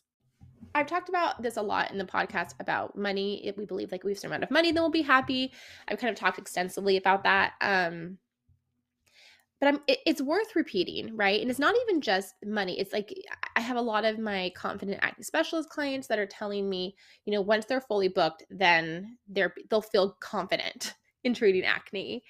I've 0.74 0.86
talked 0.86 1.08
about 1.08 1.40
this 1.40 1.56
a 1.56 1.62
lot 1.62 1.92
in 1.92 1.98
the 1.98 2.04
podcast 2.04 2.54
about 2.58 2.96
money. 2.98 3.46
If 3.46 3.56
we 3.56 3.64
believe 3.64 3.92
like 3.92 4.02
we 4.02 4.10
have 4.10 4.18
some 4.18 4.32
amount 4.32 4.42
of 4.42 4.50
money, 4.50 4.72
then 4.72 4.82
we'll 4.82 4.90
be 4.90 5.02
happy. 5.02 5.52
I've 5.86 5.98
kind 5.98 6.10
of 6.10 6.16
talked 6.16 6.38
extensively 6.38 6.96
about 6.96 7.22
that. 7.22 7.52
Um, 7.60 8.18
but 9.64 9.72
I'm, 9.74 9.80
it, 9.86 10.00
it's 10.04 10.20
worth 10.20 10.54
repeating, 10.54 11.16
right? 11.16 11.40
And 11.40 11.50
it's 11.50 11.58
not 11.58 11.74
even 11.82 12.02
just 12.02 12.34
money. 12.44 12.78
It's 12.78 12.92
like 12.92 13.14
I 13.56 13.60
have 13.60 13.78
a 13.78 13.82
lot 13.82 14.04
of 14.04 14.18
my 14.18 14.52
confident 14.54 14.98
acne 15.00 15.24
specialist 15.24 15.70
clients 15.70 16.06
that 16.08 16.18
are 16.18 16.26
telling 16.26 16.68
me, 16.68 16.94
you 17.24 17.32
know, 17.32 17.40
once 17.40 17.64
they're 17.64 17.80
fully 17.80 18.08
booked, 18.08 18.42
then 18.50 19.16
they're 19.26 19.54
they'll 19.70 19.80
feel 19.80 20.18
confident 20.20 20.92
in 21.24 21.32
treating 21.32 21.64
acne. 21.64 22.22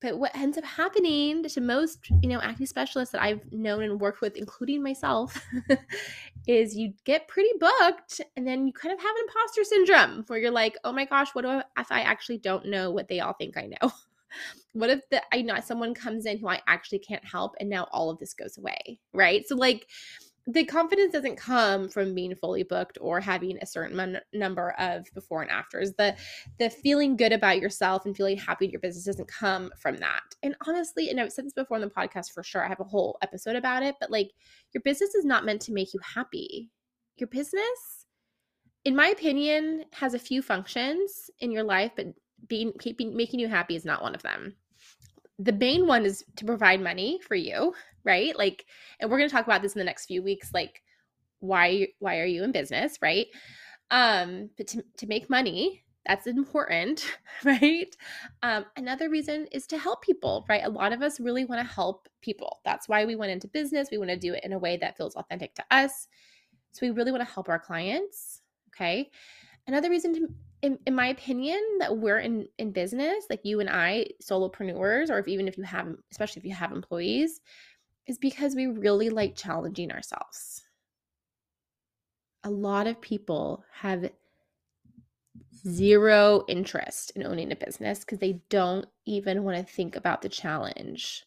But 0.00 0.18
what 0.20 0.36
ends 0.36 0.56
up 0.56 0.64
happening 0.64 1.42
to 1.42 1.60
most, 1.60 1.98
you 2.22 2.28
know, 2.28 2.40
acne 2.40 2.66
specialists 2.66 3.10
that 3.10 3.22
I've 3.22 3.40
known 3.52 3.82
and 3.82 4.00
worked 4.00 4.20
with, 4.20 4.36
including 4.36 4.84
myself, 4.84 5.44
is 6.46 6.76
you 6.76 6.92
get 7.04 7.26
pretty 7.26 7.50
booked 7.58 8.20
and 8.36 8.46
then 8.46 8.68
you 8.68 8.72
kind 8.72 8.92
of 8.92 9.00
have 9.00 9.16
an 9.16 9.22
imposter 9.26 9.64
syndrome 9.64 10.24
where 10.28 10.38
you're 10.38 10.50
like, 10.52 10.76
oh 10.84 10.92
my 10.92 11.06
gosh, 11.06 11.30
what 11.32 11.42
do 11.42 11.48
I, 11.48 11.64
if 11.78 11.90
I 11.90 12.02
actually 12.02 12.38
don't 12.38 12.66
know 12.66 12.92
what 12.92 13.08
they 13.08 13.18
all 13.18 13.32
think 13.32 13.56
I 13.56 13.66
know? 13.66 13.90
what 14.72 14.90
if 14.90 15.00
the 15.10 15.22
I 15.32 15.42
know 15.42 15.58
someone 15.60 15.94
comes 15.94 16.26
in 16.26 16.38
who 16.38 16.48
I 16.48 16.60
actually 16.66 17.00
can't 17.00 17.24
help 17.24 17.54
and 17.60 17.68
now 17.68 17.88
all 17.92 18.10
of 18.10 18.18
this 18.18 18.34
goes 18.34 18.58
away, 18.58 18.98
right? 19.12 19.46
So 19.46 19.56
like 19.56 19.86
the 20.48 20.64
confidence 20.64 21.12
doesn't 21.12 21.36
come 21.36 21.88
from 21.88 22.14
being 22.14 22.34
fully 22.34 22.64
booked 22.64 22.98
or 23.00 23.20
having 23.20 23.58
a 23.58 23.66
certain 23.66 23.96
mon- 23.96 24.20
number 24.32 24.72
of 24.72 25.06
before 25.14 25.42
and 25.42 25.50
afters. 25.50 25.92
The 25.98 26.16
the 26.58 26.68
feeling 26.68 27.16
good 27.16 27.32
about 27.32 27.60
yourself 27.60 28.06
and 28.06 28.16
feeling 28.16 28.36
happy 28.36 28.64
in 28.64 28.70
your 28.72 28.80
business 28.80 29.04
doesn't 29.04 29.28
come 29.28 29.70
from 29.78 29.96
that. 29.98 30.22
And 30.42 30.56
honestly 30.66 31.10
and 31.10 31.20
i've 31.20 31.32
said 31.32 31.46
this 31.46 31.52
before 31.52 31.76
in 31.76 31.82
the 31.82 31.88
podcast 31.88 32.32
for 32.32 32.42
sure 32.42 32.64
i 32.64 32.68
have 32.68 32.80
a 32.80 32.84
whole 32.84 33.18
episode 33.22 33.56
about 33.56 33.82
it 33.82 33.94
but 34.00 34.10
like 34.10 34.30
your 34.74 34.82
business 34.82 35.14
is 35.14 35.24
not 35.24 35.44
meant 35.44 35.60
to 35.62 35.72
make 35.72 35.94
you 35.94 36.00
happy. 36.02 36.70
Your 37.16 37.28
business 37.28 38.06
in 38.84 38.96
my 38.96 39.08
opinion 39.08 39.84
has 39.92 40.14
a 40.14 40.18
few 40.18 40.42
functions 40.42 41.30
in 41.38 41.52
your 41.52 41.62
life 41.62 41.92
but 41.94 42.06
being 42.48 42.72
keeping 42.80 43.16
making 43.16 43.40
you 43.40 43.48
happy 43.48 43.76
is 43.76 43.84
not 43.84 44.02
one 44.02 44.14
of 44.14 44.22
them 44.22 44.54
the 45.38 45.52
main 45.52 45.86
one 45.86 46.04
is 46.04 46.24
to 46.36 46.44
provide 46.44 46.80
money 46.80 47.18
for 47.26 47.34
you, 47.34 47.74
right? 48.04 48.36
Like, 48.36 48.66
and 49.00 49.10
we're 49.10 49.18
going 49.18 49.28
to 49.28 49.34
talk 49.34 49.46
about 49.46 49.62
this 49.62 49.74
in 49.74 49.78
the 49.78 49.84
next 49.84 50.06
few 50.06 50.22
weeks. 50.22 50.52
Like, 50.54 50.82
why 51.40 51.88
why 51.98 52.20
are 52.20 52.26
you 52.26 52.44
in 52.44 52.52
business, 52.52 52.98
right? 53.02 53.26
Um, 53.90 54.50
but 54.56 54.68
to, 54.68 54.84
to 54.98 55.06
make 55.06 55.28
money, 55.28 55.82
that's 56.06 56.26
important, 56.26 57.04
right? 57.44 57.94
Um, 58.42 58.66
another 58.76 59.10
reason 59.10 59.46
is 59.52 59.66
to 59.68 59.78
help 59.78 60.02
people, 60.02 60.44
right? 60.48 60.64
A 60.64 60.70
lot 60.70 60.92
of 60.92 61.02
us 61.02 61.18
really 61.18 61.44
want 61.44 61.60
to 61.66 61.74
help 61.74 62.08
people. 62.20 62.60
That's 62.64 62.88
why 62.88 63.04
we 63.04 63.16
went 63.16 63.32
into 63.32 63.48
business. 63.48 63.88
We 63.90 63.98
want 63.98 64.10
to 64.10 64.16
do 64.16 64.34
it 64.34 64.44
in 64.44 64.52
a 64.52 64.58
way 64.58 64.76
that 64.76 64.96
feels 64.96 65.16
authentic 65.16 65.54
to 65.56 65.64
us. 65.70 66.06
So 66.72 66.86
we 66.86 66.92
really 66.92 67.12
want 67.12 67.26
to 67.26 67.32
help 67.32 67.48
our 67.48 67.58
clients. 67.58 68.42
Okay. 68.68 69.10
Another 69.66 69.90
reason 69.90 70.14
to 70.14 70.28
in, 70.62 70.78
in 70.86 70.94
my 70.94 71.08
opinion 71.08 71.60
that 71.80 71.96
we're 71.96 72.20
in 72.20 72.46
in 72.58 72.70
business 72.70 73.26
like 73.28 73.40
you 73.44 73.60
and 73.60 73.68
i 73.68 74.06
solopreneurs 74.22 75.10
or 75.10 75.18
if 75.18 75.28
even 75.28 75.48
if 75.48 75.58
you 75.58 75.64
have 75.64 75.88
especially 76.10 76.40
if 76.40 76.46
you 76.46 76.54
have 76.54 76.72
employees 76.72 77.40
is 78.06 78.18
because 78.18 78.54
we 78.54 78.66
really 78.66 79.10
like 79.10 79.36
challenging 79.36 79.92
ourselves. 79.92 80.62
A 82.44 82.50
lot 82.50 82.86
of 82.86 83.00
people 83.00 83.64
have 83.72 84.10
zero 85.66 86.44
interest 86.48 87.12
in 87.14 87.24
owning 87.24 87.52
a 87.52 87.56
business 87.56 88.00
because 88.00 88.18
they 88.18 88.40
don't 88.50 88.86
even 89.06 89.44
want 89.44 89.56
to 89.56 89.72
think 89.72 89.94
about 89.94 90.22
the 90.22 90.28
challenge 90.28 91.24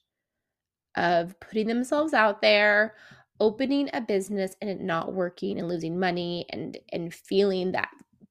of 0.95 1.39
putting 1.39 1.67
themselves 1.67 2.13
out 2.13 2.41
there 2.41 2.95
opening 3.39 3.89
a 3.93 4.01
business 4.01 4.55
and 4.61 4.69
it 4.69 4.81
not 4.81 5.13
working 5.13 5.59
and 5.59 5.67
losing 5.67 5.99
money 5.99 6.45
and 6.49 6.77
and 6.91 7.13
feeling 7.13 7.71
that 7.71 7.89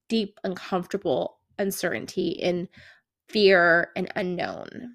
deep 0.08 0.38
uncomfortable 0.44 1.38
uncertainty 1.58 2.42
and 2.42 2.68
fear 3.28 3.90
and 3.96 4.10
unknown 4.16 4.94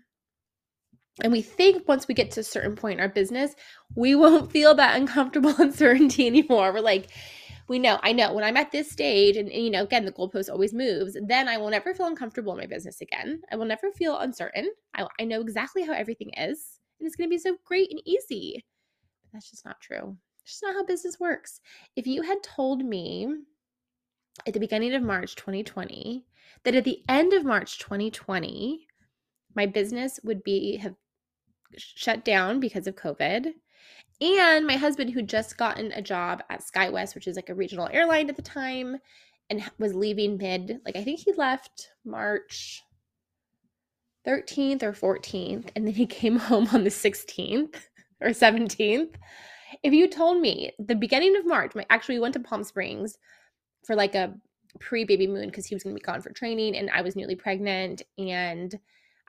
and 1.22 1.32
we 1.32 1.42
think 1.42 1.88
once 1.88 2.08
we 2.08 2.14
get 2.14 2.32
to 2.32 2.40
a 2.40 2.44
certain 2.44 2.76
point 2.76 3.00
in 3.00 3.04
our 3.04 3.10
business 3.10 3.56
we 3.96 4.16
won't 4.16 4.52
feel 4.52 4.76
that 4.76 4.96
uncomfortable 4.96 5.54
uncertainty 5.60 6.28
anymore 6.28 6.74
we're 6.74 6.80
like 6.80 7.10
we 7.70 7.78
know, 7.78 8.00
I 8.02 8.12
know 8.14 8.34
when 8.34 8.44
I'm 8.44 8.58
at 8.58 8.72
this 8.72 8.90
stage, 8.90 9.38
and, 9.38 9.48
and, 9.50 9.64
you 9.64 9.70
know, 9.70 9.84
again, 9.84 10.04
the 10.04 10.12
goalpost 10.12 10.50
always 10.50 10.74
moves, 10.74 11.16
then 11.28 11.48
I 11.48 11.58
will 11.58 11.70
never 11.70 11.94
feel 11.94 12.08
uncomfortable 12.08 12.52
in 12.54 12.58
my 12.58 12.66
business 12.66 13.00
again. 13.00 13.42
I 13.52 13.56
will 13.56 13.66
never 13.66 13.92
feel 13.92 14.18
uncertain. 14.18 14.72
I, 14.96 15.06
I 15.20 15.24
know 15.24 15.40
exactly 15.40 15.84
how 15.84 15.94
everything 15.94 16.32
is, 16.36 16.80
and 17.00 17.06
it's 17.06 17.16
going 17.16 17.30
to 17.30 17.34
be 17.34 17.38
so 17.38 17.56
great 17.64 17.92
and 17.92 18.02
easy. 18.06 18.66
But 19.22 19.34
that's 19.34 19.52
just 19.52 19.66
not 19.66 19.80
true. 19.80 20.18
It's 20.42 20.54
just 20.54 20.64
not 20.64 20.74
how 20.74 20.84
business 20.84 21.20
works. 21.20 21.62
If 21.96 22.08
you 22.08 22.24
had 22.24 22.42
told 22.42 22.84
me 22.84 23.28
at 24.48 24.54
the 24.54 24.60
beginning 24.60 24.94
of 24.94 25.04
March 25.04 25.36
2020 25.36 26.26
that 26.64 26.76
at 26.76 26.84
the 26.84 27.04
end 27.08 27.34
of 27.34 27.46
March 27.46 27.80
2020, 27.80 28.88
my 29.56 29.66
business 29.66 30.20
would 30.24 30.44
be 30.44 30.78
have 30.78 30.96
shut 31.78 32.26
down 32.26 32.60
because 32.60 32.88
of 32.88 32.96
COVID 32.96 33.54
and 34.22 34.68
my 34.68 34.76
husband, 34.76 35.12
who 35.12 35.22
just 35.22 35.58
gotten 35.58 35.92
a 35.94 36.02
job 36.02 36.44
at 36.50 36.62
SkyWest, 36.62 37.16
which 37.16 37.28
is 37.28 37.38
like 37.38 37.50
a 37.50 37.56
regional 37.56 37.90
airline 37.92 38.30
at 38.30 38.36
the 38.36 38.42
time, 38.42 38.98
and 39.50 39.64
was 39.80 39.96
leaving 39.96 40.38
mid, 40.38 40.82
like 40.86 40.96
I 40.96 41.04
think 41.04 41.20
he 41.20 41.32
left 41.34 41.92
March 42.04 42.82
13th 44.28 44.84
or 44.84 44.92
14th, 44.92 45.70
and 45.76 45.88
then 45.88 45.94
he 45.94 46.06
came 46.06 46.36
home 46.38 46.68
on 46.74 46.84
the 46.84 46.90
16th 46.90 47.76
or 48.20 48.30
17th. 48.30 49.16
If 49.84 49.94
you 49.94 50.08
told 50.08 50.42
me 50.42 50.72
the 50.80 50.96
beginning 50.96 51.38
of 51.38 51.46
March, 51.46 51.74
my 51.74 51.86
actually 51.90 52.16
we 52.16 52.22
went 52.22 52.34
to 52.34 52.40
Palm 52.42 52.64
Springs 52.64 53.18
for 53.86 53.96
like 53.96 54.16
a 54.16 54.34
pre 54.80 55.04
baby 55.04 55.28
moon 55.28 55.48
because 55.48 55.66
he 55.66 55.76
was 55.76 55.84
going 55.84 55.96
to 55.96 56.00
be 56.00 56.06
gone 56.06 56.22
for 56.22 56.32
training, 56.32 56.76
and 56.76 56.90
I 56.92 57.02
was 57.02 57.16
newly 57.16 57.36
pregnant, 57.36 58.02
and 58.18 58.78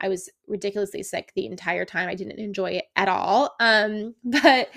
I 0.00 0.09
was 0.09 0.30
ridiculously 0.49 1.02
sick 1.02 1.33
the 1.35 1.47
entire 1.47 1.85
time. 1.85 2.09
I 2.09 2.14
didn't 2.14 2.38
enjoy 2.38 2.73
it 2.73 2.87
at 2.97 3.09
all. 3.09 3.54
Um, 3.61 4.14
but 4.25 4.71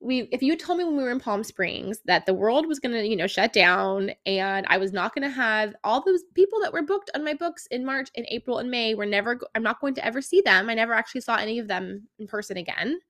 we 0.00 0.28
if 0.30 0.42
you 0.42 0.56
told 0.56 0.78
me 0.78 0.84
when 0.84 0.96
we 0.96 1.02
were 1.02 1.10
in 1.10 1.20
Palm 1.20 1.42
Springs 1.42 2.00
that 2.04 2.26
the 2.26 2.34
world 2.34 2.66
was 2.66 2.78
going 2.78 2.94
to, 2.94 3.06
you 3.06 3.16
know, 3.16 3.26
shut 3.26 3.52
down 3.52 4.10
and 4.26 4.66
I 4.68 4.76
was 4.76 4.92
not 4.92 5.14
going 5.14 5.26
to 5.26 5.34
have 5.34 5.74
all 5.84 6.02
those 6.04 6.22
people 6.34 6.60
that 6.60 6.72
were 6.72 6.82
booked 6.82 7.10
on 7.14 7.24
my 7.24 7.32
books 7.32 7.66
in 7.70 7.84
March 7.84 8.10
and 8.14 8.26
April 8.28 8.58
and 8.58 8.70
May 8.70 8.94
were 8.94 9.06
never 9.06 9.38
I'm 9.54 9.62
not 9.62 9.80
going 9.80 9.94
to 9.94 10.04
ever 10.04 10.20
see 10.20 10.42
them. 10.42 10.68
I 10.68 10.74
never 10.74 10.92
actually 10.92 11.22
saw 11.22 11.36
any 11.36 11.58
of 11.58 11.68
them 11.68 12.08
in 12.18 12.26
person 12.26 12.58
again. 12.58 13.00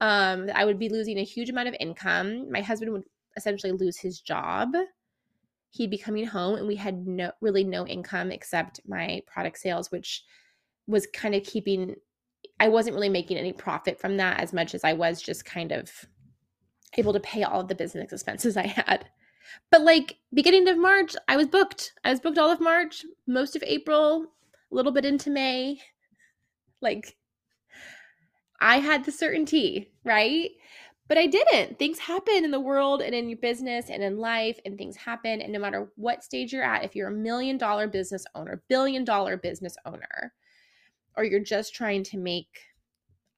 Um 0.00 0.50
I 0.54 0.66
would 0.66 0.78
be 0.78 0.90
losing 0.90 1.18
a 1.18 1.24
huge 1.24 1.48
amount 1.48 1.68
of 1.68 1.76
income. 1.80 2.50
My 2.52 2.60
husband 2.60 2.92
would 2.92 3.04
essentially 3.36 3.72
lose 3.72 3.96
his 3.96 4.20
job. 4.20 4.74
He'd 5.70 5.90
be 5.90 5.98
coming 5.98 6.26
home 6.26 6.56
and 6.56 6.66
we 6.66 6.76
had 6.76 7.06
no 7.06 7.32
really 7.40 7.64
no 7.64 7.86
income 7.86 8.30
except 8.32 8.80
my 8.86 9.22
product 9.26 9.58
sales 9.58 9.90
which 9.90 10.24
was 10.86 11.06
kind 11.06 11.34
of 11.34 11.44
keeping 11.44 11.96
I 12.58 12.68
wasn't 12.68 12.94
really 12.94 13.08
making 13.08 13.38
any 13.38 13.52
profit 13.52 13.98
from 13.98 14.16
that 14.18 14.40
as 14.40 14.52
much 14.52 14.74
as 14.74 14.84
I 14.84 14.92
was 14.92 15.22
just 15.22 15.44
kind 15.44 15.72
of 15.72 15.90
able 16.96 17.12
to 17.12 17.20
pay 17.20 17.42
all 17.42 17.60
of 17.60 17.68
the 17.68 17.74
business 17.74 18.12
expenses 18.12 18.56
I 18.56 18.66
had. 18.66 19.06
But 19.70 19.82
like 19.82 20.18
beginning 20.32 20.68
of 20.68 20.78
March, 20.78 21.16
I 21.28 21.36
was 21.36 21.48
booked. 21.48 21.92
I 22.04 22.10
was 22.10 22.20
booked 22.20 22.38
all 22.38 22.50
of 22.50 22.60
March, 22.60 23.04
most 23.26 23.56
of 23.56 23.62
April, 23.62 24.26
a 24.70 24.74
little 24.74 24.92
bit 24.92 25.04
into 25.04 25.30
May. 25.30 25.80
Like 26.80 27.16
I 28.60 28.78
had 28.78 29.04
the 29.04 29.12
certainty, 29.12 29.92
right? 30.04 30.50
But 31.10 31.18
I 31.18 31.26
didn't. 31.26 31.76
Things 31.76 31.98
happen 31.98 32.44
in 32.44 32.52
the 32.52 32.60
world 32.60 33.02
and 33.02 33.12
in 33.12 33.28
your 33.28 33.38
business 33.38 33.90
and 33.90 34.00
in 34.00 34.18
life, 34.18 34.60
and 34.64 34.78
things 34.78 34.94
happen. 34.94 35.40
And 35.40 35.52
no 35.52 35.58
matter 35.58 35.90
what 35.96 36.22
stage 36.22 36.52
you're 36.52 36.62
at, 36.62 36.84
if 36.84 36.94
you're 36.94 37.08
a 37.08 37.12
million 37.12 37.58
dollar 37.58 37.88
business 37.88 38.24
owner, 38.36 38.62
billion 38.68 39.04
dollar 39.04 39.36
business 39.36 39.74
owner, 39.84 40.32
or 41.16 41.24
you're 41.24 41.40
just 41.42 41.74
trying 41.74 42.04
to 42.04 42.16
make 42.16 42.60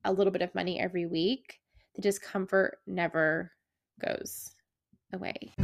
a 0.05 0.13
little 0.13 0.31
bit 0.31 0.43
of 0.43 0.55
money 0.55 0.79
every 0.79 1.07
week, 1.07 1.61
the 1.95 2.03
discomfort 2.03 2.77
never 2.87 3.53
goes 4.05 4.51
away. 5.15 5.55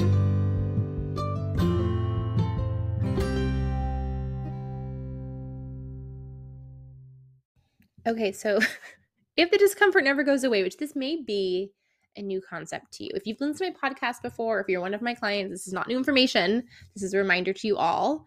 Okay, 8.06 8.32
so 8.32 8.60
if 9.36 9.50
the 9.50 9.58
discomfort 9.58 10.04
never 10.04 10.22
goes 10.22 10.42
away, 10.42 10.62
which 10.62 10.78
this 10.78 10.96
may 10.96 11.22
be 11.22 11.70
a 12.18 12.22
new 12.22 12.40
concept 12.40 12.92
to 12.94 13.04
you. 13.04 13.10
If 13.14 13.26
you've 13.26 13.40
listened 13.40 13.58
to 13.58 13.72
my 13.82 13.90
podcast 13.90 14.22
before, 14.22 14.60
if 14.60 14.68
you're 14.68 14.80
one 14.80 14.94
of 14.94 15.02
my 15.02 15.14
clients, 15.14 15.52
this 15.52 15.66
is 15.66 15.72
not 15.72 15.88
new 15.88 15.96
information. 15.96 16.64
This 16.94 17.02
is 17.02 17.14
a 17.14 17.18
reminder 17.18 17.52
to 17.52 17.66
you 17.66 17.76
all. 17.76 18.26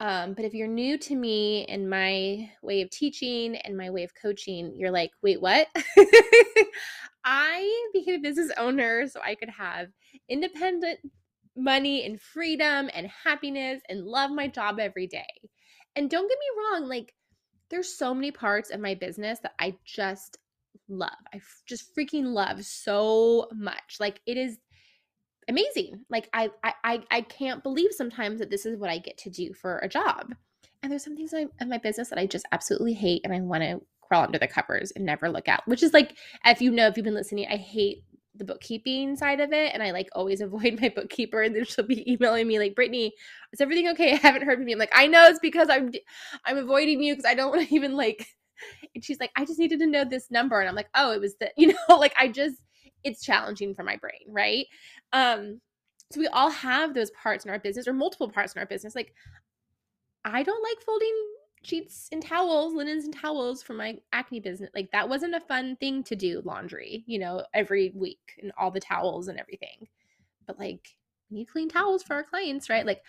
Um, 0.00 0.34
but 0.34 0.44
if 0.44 0.54
you're 0.54 0.68
new 0.68 0.96
to 0.98 1.16
me 1.16 1.64
and 1.64 1.90
my 1.90 2.50
way 2.62 2.82
of 2.82 2.90
teaching 2.90 3.56
and 3.56 3.76
my 3.76 3.90
way 3.90 4.04
of 4.04 4.12
coaching, 4.20 4.74
you're 4.76 4.92
like, 4.92 5.10
wait, 5.22 5.40
what? 5.40 5.66
I 7.24 7.88
became 7.92 8.14
a 8.14 8.22
business 8.22 8.52
owner 8.56 9.08
so 9.08 9.20
I 9.20 9.34
could 9.34 9.50
have 9.50 9.88
independent 10.28 11.00
money 11.56 12.06
and 12.06 12.20
freedom 12.20 12.88
and 12.94 13.08
happiness 13.24 13.82
and 13.88 14.04
love 14.04 14.30
my 14.30 14.46
job 14.46 14.78
every 14.78 15.08
day. 15.08 15.26
And 15.96 16.08
don't 16.08 16.28
get 16.28 16.38
me 16.38 16.62
wrong, 16.62 16.88
like, 16.88 17.12
there's 17.70 17.98
so 17.98 18.14
many 18.14 18.30
parts 18.30 18.70
of 18.70 18.80
my 18.80 18.94
business 18.94 19.40
that 19.40 19.54
I 19.58 19.76
just 19.84 20.38
love. 20.88 21.10
I 21.34 21.40
just 21.66 21.94
freaking 21.94 22.32
love 22.32 22.64
so 22.64 23.48
much. 23.52 23.96
Like, 24.00 24.20
it 24.26 24.36
is 24.36 24.58
amazing. 25.48 26.04
Like 26.10 26.28
I 26.32 26.50
I 26.62 27.02
I 27.10 27.22
can't 27.22 27.62
believe 27.62 27.90
sometimes 27.92 28.38
that 28.38 28.50
this 28.50 28.66
is 28.66 28.78
what 28.78 28.90
I 28.90 28.98
get 28.98 29.16
to 29.18 29.30
do 29.30 29.52
for 29.52 29.78
a 29.78 29.88
job. 29.88 30.34
And 30.82 30.92
there's 30.92 31.02
some 31.04 31.16
things 31.16 31.32
in 31.32 31.68
my 31.68 31.78
business 31.78 32.10
that 32.10 32.18
I 32.18 32.26
just 32.26 32.46
absolutely 32.52 32.94
hate 32.94 33.22
and 33.24 33.32
I 33.32 33.40
want 33.40 33.64
to 33.64 33.82
crawl 34.00 34.24
under 34.24 34.38
the 34.38 34.46
covers 34.46 34.92
and 34.92 35.04
never 35.04 35.28
look 35.28 35.48
at. 35.48 35.66
Which 35.66 35.82
is 35.82 35.92
like 35.92 36.16
if 36.44 36.60
you 36.60 36.70
know 36.70 36.86
if 36.86 36.96
you've 36.96 37.04
been 37.04 37.14
listening, 37.14 37.46
I 37.50 37.56
hate 37.56 38.04
the 38.34 38.44
bookkeeping 38.44 39.16
side 39.16 39.40
of 39.40 39.52
it 39.52 39.72
and 39.74 39.82
I 39.82 39.90
like 39.90 40.08
always 40.12 40.40
avoid 40.42 40.80
my 40.80 40.90
bookkeeper 40.90 41.42
and 41.42 41.56
then 41.56 41.64
she'll 41.64 41.86
be 41.86 42.10
emailing 42.10 42.46
me 42.46 42.58
like 42.58 42.76
Brittany 42.76 43.12
is 43.52 43.60
everything 43.60 43.88
okay 43.88 44.12
I 44.12 44.16
haven't 44.16 44.44
heard 44.44 44.58
from 44.58 44.68
you 44.68 44.76
I'm 44.76 44.78
like 44.78 44.92
I 44.94 45.08
know 45.08 45.26
it's 45.26 45.40
because 45.40 45.68
I'm 45.68 45.90
I'm 46.44 46.56
avoiding 46.56 47.02
you 47.02 47.14
because 47.14 47.28
I 47.28 47.34
don't 47.34 47.50
want 47.54 47.68
to 47.68 47.74
even 47.74 47.96
like 47.96 48.28
and 48.94 49.04
she's 49.04 49.20
like 49.20 49.30
I 49.36 49.44
just 49.44 49.58
needed 49.58 49.78
to 49.80 49.86
know 49.86 50.04
this 50.04 50.30
number 50.30 50.60
and 50.60 50.68
I'm 50.68 50.74
like 50.74 50.90
oh 50.94 51.12
it 51.12 51.20
was 51.20 51.36
the 51.36 51.50
you 51.56 51.68
know 51.68 51.96
like 51.96 52.14
I 52.18 52.28
just 52.28 52.56
it's 53.04 53.22
challenging 53.22 53.74
for 53.74 53.84
my 53.84 53.96
brain 53.96 54.26
right 54.28 54.66
um, 55.12 55.60
so 56.10 56.20
we 56.20 56.26
all 56.28 56.50
have 56.50 56.94
those 56.94 57.10
parts 57.10 57.44
in 57.44 57.50
our 57.50 57.58
business 57.58 57.86
or 57.86 57.92
multiple 57.92 58.28
parts 58.30 58.54
in 58.54 58.60
our 58.60 58.66
business. 58.66 58.94
Like 58.94 59.14
I 60.24 60.42
don't 60.42 60.62
like 60.62 60.80
folding 60.84 61.14
sheets 61.62 62.08
and 62.12 62.22
towels, 62.22 62.72
linens 62.74 63.04
and 63.04 63.14
towels 63.14 63.62
for 63.62 63.74
my 63.74 63.98
acne 64.12 64.40
business. 64.40 64.70
Like 64.74 64.90
that 64.92 65.08
wasn't 65.08 65.34
a 65.34 65.40
fun 65.40 65.76
thing 65.76 66.02
to 66.04 66.16
do 66.16 66.40
laundry, 66.44 67.04
you 67.06 67.18
know, 67.18 67.44
every 67.52 67.92
week 67.94 68.38
and 68.40 68.52
all 68.58 68.70
the 68.70 68.80
towels 68.80 69.28
and 69.28 69.38
everything. 69.38 69.88
But 70.46 70.58
like 70.58 70.96
we 71.30 71.38
need 71.38 71.48
clean 71.48 71.68
towels 71.68 72.02
for 72.02 72.14
our 72.14 72.24
clients, 72.24 72.70
right? 72.70 72.86
Like 72.86 73.02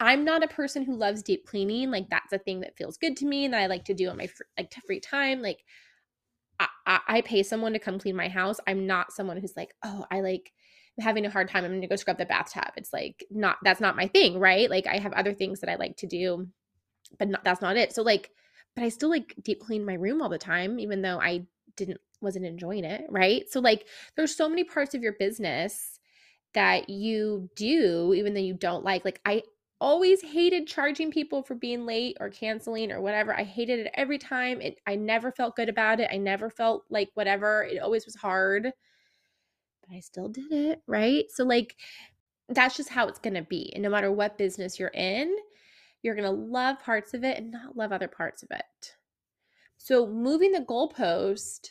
I'm 0.00 0.24
not 0.24 0.44
a 0.44 0.48
person 0.48 0.84
who 0.84 0.94
loves 0.94 1.22
deep 1.22 1.46
cleaning. 1.46 1.90
Like 1.90 2.08
that's 2.08 2.32
a 2.32 2.38
thing 2.38 2.60
that 2.60 2.76
feels 2.76 2.96
good 2.96 3.16
to 3.18 3.26
me 3.26 3.44
and 3.44 3.54
that 3.54 3.60
I 3.62 3.66
like 3.66 3.84
to 3.86 3.94
do 3.94 4.08
on 4.08 4.16
my 4.16 4.26
fr- 4.26 4.44
like 4.56 4.72
free 4.86 5.00
time. 5.00 5.42
Like 5.42 5.64
I, 6.60 7.00
I 7.06 7.20
pay 7.22 7.42
someone 7.42 7.72
to 7.72 7.78
come 7.78 7.98
clean 7.98 8.16
my 8.16 8.28
house. 8.28 8.58
I'm 8.66 8.86
not 8.86 9.12
someone 9.12 9.36
who's 9.38 9.56
like, 9.56 9.74
oh, 9.84 10.06
I 10.10 10.20
like 10.20 10.52
having 11.00 11.26
a 11.26 11.30
hard 11.30 11.48
time, 11.48 11.64
I'm 11.64 11.80
to 11.80 11.86
go 11.86 11.96
scrub 11.96 12.18
the 12.18 12.26
bathtub. 12.26 12.72
It's 12.76 12.92
like 12.92 13.24
not 13.30 13.58
that's 13.62 13.80
not 13.80 13.96
my 13.96 14.08
thing, 14.08 14.38
right? 14.38 14.68
Like 14.68 14.86
I 14.86 14.98
have 14.98 15.12
other 15.12 15.34
things 15.34 15.60
that 15.60 15.70
I 15.70 15.76
like 15.76 15.96
to 15.98 16.06
do, 16.06 16.48
but 17.18 17.28
not, 17.28 17.44
that's 17.44 17.62
not 17.62 17.76
it. 17.76 17.92
So 17.94 18.02
like 18.02 18.30
but 18.74 18.84
I 18.84 18.88
still 18.90 19.10
like 19.10 19.34
deep 19.42 19.60
clean 19.60 19.84
my 19.84 19.94
room 19.94 20.22
all 20.22 20.28
the 20.28 20.38
time, 20.38 20.78
even 20.78 21.02
though 21.02 21.20
I 21.20 21.46
didn't 21.76 22.00
wasn't 22.20 22.46
enjoying 22.46 22.84
it, 22.84 23.06
right? 23.10 23.44
So 23.48 23.60
like 23.60 23.86
there's 24.16 24.36
so 24.36 24.48
many 24.48 24.64
parts 24.64 24.94
of 24.94 25.02
your 25.02 25.14
business 25.18 26.00
that 26.54 26.88
you 26.88 27.48
do 27.54 28.14
even 28.14 28.34
though 28.34 28.40
you 28.40 28.54
don't 28.54 28.84
like. 28.84 29.04
Like 29.04 29.20
I 29.24 29.42
always 29.80 30.22
hated 30.22 30.66
charging 30.66 31.10
people 31.10 31.42
for 31.42 31.54
being 31.54 31.86
late 31.86 32.16
or 32.20 32.30
canceling 32.30 32.90
or 32.90 33.00
whatever. 33.00 33.34
I 33.34 33.44
hated 33.44 33.80
it 33.80 33.92
every 33.94 34.18
time. 34.18 34.60
It 34.60 34.80
I 34.86 34.96
never 34.96 35.30
felt 35.32 35.56
good 35.56 35.68
about 35.68 36.00
it. 36.00 36.10
I 36.12 36.16
never 36.16 36.50
felt 36.50 36.84
like 36.90 37.10
whatever. 37.14 37.62
It 37.64 37.78
always 37.78 38.04
was 38.04 38.16
hard. 38.16 38.64
But 38.64 39.96
I 39.96 40.00
still 40.00 40.28
did 40.28 40.52
it, 40.52 40.82
right? 40.86 41.24
So 41.30 41.44
like 41.44 41.76
that's 42.48 42.76
just 42.76 42.88
how 42.88 43.08
it's 43.08 43.18
going 43.18 43.34
to 43.34 43.42
be. 43.42 43.72
And 43.74 43.82
no 43.82 43.90
matter 43.90 44.10
what 44.10 44.38
business 44.38 44.78
you're 44.78 44.88
in, 44.88 45.34
you're 46.02 46.14
going 46.14 46.24
to 46.24 46.30
love 46.30 46.78
parts 46.80 47.14
of 47.14 47.24
it 47.24 47.36
and 47.36 47.50
not 47.50 47.76
love 47.76 47.92
other 47.92 48.08
parts 48.08 48.42
of 48.42 48.50
it. 48.50 48.94
So 49.76 50.06
moving 50.06 50.52
the 50.52 50.60
goalpost 50.60 51.70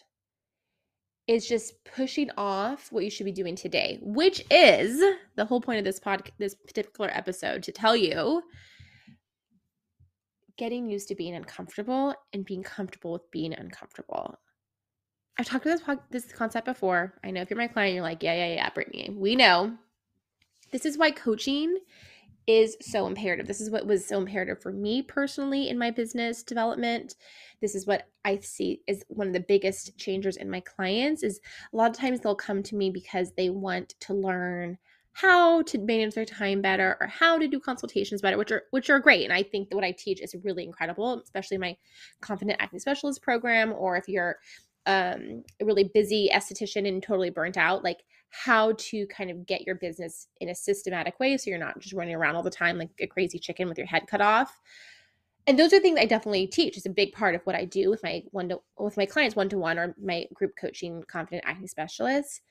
is 1.28 1.48
just 1.48 1.84
pushing 1.84 2.30
off 2.38 2.92
what 2.92 3.04
you 3.04 3.10
should 3.10 3.26
be 3.26 3.32
doing 3.32 3.56
today, 3.56 4.00
which 4.02 4.44
is 4.50 5.04
the 5.36 5.46
whole 5.46 5.62
point 5.62 5.80
of 5.80 5.86
this 5.86 6.00
pod 6.00 6.32
this 6.38 6.56
particular 6.56 7.10
episode 7.14 7.64
to 7.64 7.72
tell 7.72 7.96
you 7.96 8.42
getting 10.58 10.90
used 10.90 11.08
to 11.10 11.16
being 11.16 11.36
uncomfortable 11.36 12.16
and 12.34 12.46
being 12.46 12.64
comfortable 12.64 13.12
with 13.14 13.30
being 13.32 13.54
uncomfortable. 13.54 14.36
I've 15.38 15.46
talked 15.46 15.66
about 15.66 16.10
this 16.10 16.24
this 16.24 16.34
concept 16.34 16.66
before. 16.66 17.14
I 17.24 17.32
know 17.32 17.42
if 17.42 17.50
you're 17.50 17.60
my 17.60 17.68
client, 17.68 17.94
you're 17.94 18.04
like, 18.04 18.24
yeah, 18.24 18.34
yeah, 18.34 18.56
yeah, 18.56 18.70
Brittany. 18.70 19.14
We 19.16 19.36
know. 19.36 19.78
This 20.72 20.86
is 20.86 20.98
why 20.98 21.12
coaching 21.12 21.78
is 22.48 22.78
so 22.80 23.06
imperative. 23.08 23.46
This 23.46 23.60
is 23.60 23.70
what 23.70 23.86
was 23.86 24.08
so 24.08 24.18
imperative 24.18 24.62
for 24.62 24.72
me 24.72 25.02
personally 25.02 25.70
in 25.70 25.78
my 25.78 25.92
business 25.92 26.44
development. 26.44 27.16
This 27.62 27.76
is 27.76 27.86
what 27.86 28.08
I 28.24 28.38
see 28.38 28.82
is 28.88 29.04
one 29.10 29.28
of 29.28 29.34
the 29.34 29.42
biggest 29.42 29.98
changers 29.98 30.38
in 30.38 30.50
my 30.50 30.62
clients 30.62 31.24
is 31.24 31.42
a 31.74 31.76
lot 31.76 31.92
of 31.92 31.98
times 31.98 32.22
they'll 32.22 32.36
come 32.36 32.64
to 32.64 32.76
me 32.76 32.90
because 32.90 33.34
they 33.36 33.50
want 33.50 33.96
to 34.02 34.14
learn 34.14 34.78
how 35.12 35.64
to 35.64 35.80
manage 35.80 36.14
their 36.14 36.26
time 36.26 36.62
better 36.62 36.96
or 37.02 37.08
how 37.08 37.40
to 37.40 37.48
do 37.48 37.60
consultations 37.60 38.22
better 38.22 38.38
which 38.38 38.52
are 38.52 38.62
which 38.70 38.92
are 38.92 39.00
great 39.00 39.24
and 39.24 39.34
i 39.34 39.42
think 39.42 39.68
that 39.68 39.76
what 39.76 39.84
i 39.84 39.92
teach 39.92 40.22
is 40.22 40.36
really 40.44 40.64
incredible 40.64 41.20
especially 41.24 41.58
my 41.58 41.76
confident 42.22 42.56
acne 42.62 42.78
specialist 42.78 43.20
program 43.24 43.74
or 43.74 43.98
if 43.98 44.08
you're 44.08 44.38
um, 44.86 45.44
a 45.60 45.66
really 45.66 45.90
busy 45.92 46.30
esthetician 46.32 46.88
and 46.88 47.02
totally 47.02 47.32
burnt 47.32 47.58
out 47.58 47.84
like 47.84 48.04
how 48.30 48.74
to 48.78 49.08
kind 49.08 49.32
of 49.32 49.46
get 49.46 49.62
your 49.62 49.76
business 49.76 50.28
in 50.42 50.50
a 50.50 50.56
systematic 50.56 51.20
way 51.20 51.38
so 51.38 51.50
you're 51.50 51.60
not 51.60 51.80
just 51.80 51.94
running 51.94 52.16
around 52.16 52.36
all 52.36 52.44
the 52.44 52.50
time 52.50 52.78
like 52.78 52.90
a 53.00 53.08
crazy 53.08 53.40
chicken 53.40 53.68
with 53.68 53.78
your 53.78 53.88
head 53.88 54.04
cut 54.08 54.22
off. 54.22 54.60
And 55.46 55.58
those 55.58 55.72
are 55.72 55.80
things 55.80 56.00
i 56.00 56.06
definitely 56.06 56.48
teach. 56.48 56.78
It's 56.78 56.86
a 56.86 56.90
big 56.90 57.14
part 57.14 57.36
of 57.36 57.42
what 57.44 57.56
i 57.56 57.66
do 57.66 57.90
with 57.90 58.04
my 58.04 58.24
one 58.32 58.50
to 58.50 58.60
with 58.78 58.98
my 58.98 59.06
clients 59.06 59.36
one 59.36 59.50
to 59.50 59.58
one 59.58 59.80
or 59.80 59.96
my 60.02 60.26
group 60.34 60.52
coaching 60.60 61.04
confident 61.08 61.44
acne 61.46 61.68
specialists. 61.68 62.42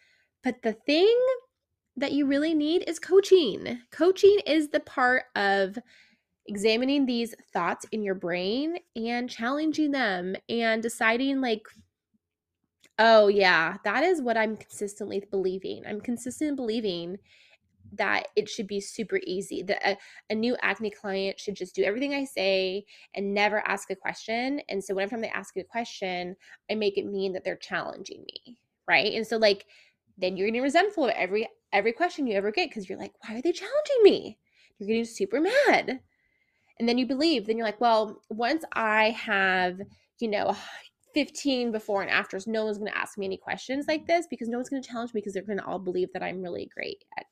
But 0.42 0.62
the 0.62 0.72
thing 0.72 1.16
that 1.96 2.12
you 2.12 2.26
really 2.26 2.54
need 2.54 2.84
is 2.86 2.98
coaching. 2.98 3.80
Coaching 3.90 4.38
is 4.46 4.68
the 4.68 4.80
part 4.80 5.24
of 5.34 5.78
examining 6.46 7.06
these 7.06 7.34
thoughts 7.52 7.86
in 7.92 8.02
your 8.02 8.14
brain 8.14 8.76
and 8.94 9.28
challenging 9.28 9.90
them 9.90 10.36
and 10.48 10.82
deciding 10.82 11.40
like 11.40 11.62
Oh, 12.98 13.28
yeah. 13.28 13.76
That 13.84 14.02
is 14.04 14.22
what 14.22 14.36
I'm 14.36 14.56
consistently 14.56 15.22
believing. 15.30 15.84
I'm 15.86 16.00
consistent 16.00 16.56
believing 16.56 17.18
that 17.92 18.28
it 18.36 18.48
should 18.48 18.66
be 18.66 18.80
super 18.80 19.20
easy. 19.26 19.62
That 19.62 19.86
a, 19.86 19.96
a, 20.30 20.34
new 20.34 20.56
acne 20.62 20.90
client 20.90 21.38
should 21.38 21.54
just 21.54 21.74
do 21.74 21.84
everything 21.84 22.14
I 22.14 22.24
say 22.24 22.84
and 23.14 23.34
never 23.34 23.66
ask 23.68 23.90
a 23.90 23.96
question. 23.96 24.60
And 24.68 24.82
so 24.82 24.94
whenever 24.94 25.20
they 25.20 25.28
ask 25.28 25.56
a 25.56 25.62
question, 25.62 26.36
I 26.70 26.74
make 26.74 26.98
it 26.98 27.06
mean 27.06 27.32
that 27.34 27.44
they're 27.44 27.56
challenging 27.56 28.24
me, 28.24 28.58
right? 28.88 29.12
And 29.12 29.26
so 29.26 29.36
like 29.36 29.66
then 30.18 30.36
you're 30.36 30.48
getting 30.48 30.62
resentful 30.62 31.06
of 31.06 31.10
every 31.10 31.48
every 31.72 31.92
question 31.92 32.26
you 32.26 32.36
ever 32.36 32.50
get 32.50 32.70
because 32.70 32.88
you're 32.88 32.98
like, 32.98 33.12
why 33.20 33.36
are 33.36 33.42
they 33.42 33.52
challenging 33.52 34.02
me? 34.02 34.38
You're 34.78 34.88
getting 34.88 35.04
super 35.04 35.40
mad. 35.40 36.00
And 36.78 36.88
then 36.88 36.98
you 36.98 37.06
believe, 37.06 37.46
then 37.46 37.56
you're 37.56 37.66
like, 37.66 37.80
well, 37.80 38.22
once 38.28 38.64
I 38.72 39.10
have, 39.10 39.80
you 40.20 40.28
know, 40.28 40.56
15 41.16 41.72
before 41.72 42.02
and 42.02 42.10
afters, 42.10 42.46
no 42.46 42.66
one's 42.66 42.76
going 42.76 42.92
to 42.92 42.98
ask 42.98 43.16
me 43.16 43.24
any 43.24 43.38
questions 43.38 43.86
like 43.88 44.06
this 44.06 44.26
because 44.28 44.50
no 44.50 44.58
one's 44.58 44.68
going 44.68 44.82
to 44.82 44.86
challenge 44.86 45.14
me 45.14 45.22
because 45.22 45.32
they're 45.32 45.42
going 45.42 45.56
to 45.56 45.64
all 45.64 45.78
believe 45.78 46.12
that 46.12 46.22
I'm 46.22 46.42
really 46.42 46.68
great 46.76 47.02
at 47.16 47.24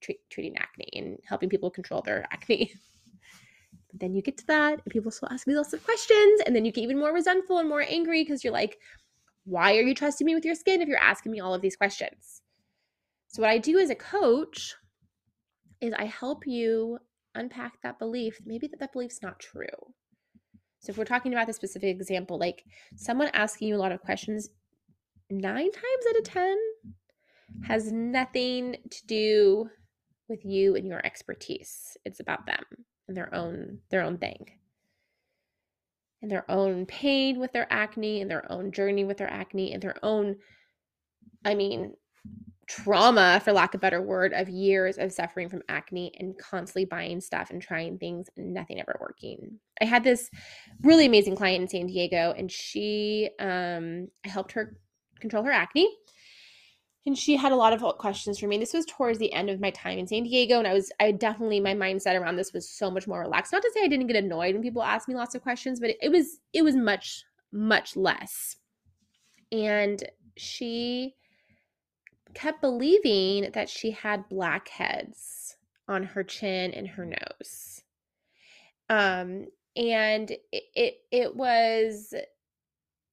tre- 0.00 0.20
treating 0.30 0.56
acne 0.58 0.86
and 0.92 1.18
helping 1.26 1.48
people 1.48 1.68
control 1.68 2.02
their 2.02 2.24
acne. 2.30 2.72
but 3.90 3.98
then 3.98 4.14
you 4.14 4.22
get 4.22 4.38
to 4.38 4.46
that 4.46 4.74
and 4.74 4.92
people 4.92 5.10
still 5.10 5.28
ask 5.32 5.48
me 5.48 5.56
lots 5.56 5.72
of 5.72 5.84
questions 5.84 6.40
and 6.46 6.54
then 6.54 6.64
you 6.64 6.70
get 6.70 6.82
even 6.82 7.00
more 7.00 7.12
resentful 7.12 7.58
and 7.58 7.68
more 7.68 7.82
angry 7.82 8.22
because 8.22 8.44
you're 8.44 8.52
like, 8.52 8.78
why 9.44 9.76
are 9.76 9.82
you 9.82 9.92
trusting 9.92 10.24
me 10.24 10.36
with 10.36 10.44
your 10.44 10.54
skin 10.54 10.80
if 10.80 10.86
you're 10.86 10.96
asking 10.98 11.32
me 11.32 11.40
all 11.40 11.52
of 11.52 11.62
these 11.62 11.74
questions? 11.74 12.42
So 13.26 13.42
what 13.42 13.50
I 13.50 13.58
do 13.58 13.80
as 13.80 13.90
a 13.90 13.96
coach 13.96 14.76
is 15.80 15.92
I 15.94 16.04
help 16.04 16.46
you 16.46 17.00
unpack 17.34 17.82
that 17.82 17.98
belief, 17.98 18.38
maybe 18.46 18.68
that 18.68 18.78
that 18.78 18.92
belief's 18.92 19.20
not 19.20 19.40
true 19.40 19.66
so 20.82 20.90
if 20.90 20.98
we're 20.98 21.04
talking 21.04 21.32
about 21.32 21.46
the 21.46 21.52
specific 21.52 21.90
example, 21.90 22.38
like 22.38 22.64
someone 22.96 23.30
asking 23.34 23.68
you 23.68 23.76
a 23.76 23.78
lot 23.78 23.92
of 23.92 24.00
questions, 24.00 24.50
nine 25.30 25.70
times 25.70 26.06
out 26.10 26.16
of 26.16 26.24
10 26.24 26.58
has 27.62 27.92
nothing 27.92 28.76
to 28.90 29.06
do 29.06 29.70
with 30.28 30.44
you 30.44 30.74
and 30.74 30.88
your 30.88 31.00
expertise. 31.06 31.96
It's 32.04 32.18
about 32.18 32.46
them 32.46 32.64
and 33.06 33.16
their 33.16 33.32
own 33.32 33.78
their 33.90 34.02
own 34.02 34.18
thing. 34.18 34.44
And 36.20 36.28
their 36.30 36.50
own 36.50 36.86
pain 36.86 37.38
with 37.38 37.52
their 37.52 37.72
acne 37.72 38.20
and 38.20 38.28
their 38.30 38.50
own 38.50 38.72
journey 38.72 39.04
with 39.04 39.18
their 39.18 39.30
acne 39.30 39.72
and 39.72 39.82
their 39.82 39.96
own 40.04 40.36
I 41.44 41.54
mean, 41.54 41.94
trauma, 42.66 43.40
for 43.44 43.52
lack 43.52 43.74
of 43.74 43.78
a 43.78 43.80
better 43.80 44.00
word, 44.00 44.32
of 44.32 44.48
years 44.48 44.98
of 44.98 45.12
suffering 45.12 45.48
from 45.48 45.62
acne 45.68 46.12
and 46.18 46.38
constantly 46.38 46.84
buying 46.84 47.20
stuff 47.20 47.50
and 47.50 47.60
trying 47.60 47.98
things 47.98 48.28
and 48.36 48.54
nothing 48.54 48.80
ever 48.80 48.96
working. 49.00 49.58
I 49.80 49.84
had 49.84 50.04
this 50.04 50.30
really 50.82 51.06
amazing 51.06 51.36
client 51.36 51.62
in 51.62 51.68
San 51.68 51.86
Diego 51.86 52.34
and 52.36 52.50
she 52.50 53.30
um 53.38 54.08
I 54.24 54.28
helped 54.28 54.52
her 54.52 54.76
control 55.20 55.44
her 55.44 55.52
acne. 55.52 55.88
And 57.04 57.18
she 57.18 57.36
had 57.36 57.50
a 57.50 57.56
lot 57.56 57.72
of 57.72 57.98
questions 57.98 58.38
for 58.38 58.46
me. 58.46 58.58
This 58.58 58.72
was 58.72 58.86
towards 58.86 59.18
the 59.18 59.32
end 59.32 59.50
of 59.50 59.60
my 59.60 59.70
time 59.70 59.98
in 59.98 60.06
San 60.06 60.22
Diego, 60.22 60.58
and 60.58 60.68
I 60.68 60.72
was 60.72 60.92
I 61.00 61.10
definitely 61.10 61.58
my 61.58 61.74
mindset 61.74 62.18
around 62.18 62.36
this 62.36 62.52
was 62.52 62.70
so 62.70 62.92
much 62.92 63.08
more 63.08 63.20
relaxed. 63.20 63.52
Not 63.52 63.62
to 63.62 63.72
say 63.74 63.82
I 63.82 63.88
didn't 63.88 64.06
get 64.06 64.22
annoyed 64.22 64.54
when 64.54 64.62
people 64.62 64.84
asked 64.84 65.08
me 65.08 65.16
lots 65.16 65.34
of 65.34 65.42
questions, 65.42 65.80
but 65.80 65.90
it, 65.90 65.96
it 66.00 66.10
was 66.10 66.38
it 66.52 66.62
was 66.62 66.76
much 66.76 67.24
much 67.52 67.96
less. 67.96 68.56
And 69.50 70.02
she 70.36 71.16
kept 72.34 72.60
believing 72.60 73.50
that 73.52 73.68
she 73.68 73.90
had 73.90 74.28
blackheads 74.28 75.56
on 75.88 76.04
her 76.04 76.22
chin 76.22 76.72
and 76.72 76.88
her 76.88 77.06
nose. 77.06 77.82
Um, 78.88 79.46
and 79.76 80.30
it, 80.30 80.62
it, 80.74 80.94
it 81.10 81.36
was 81.36 82.14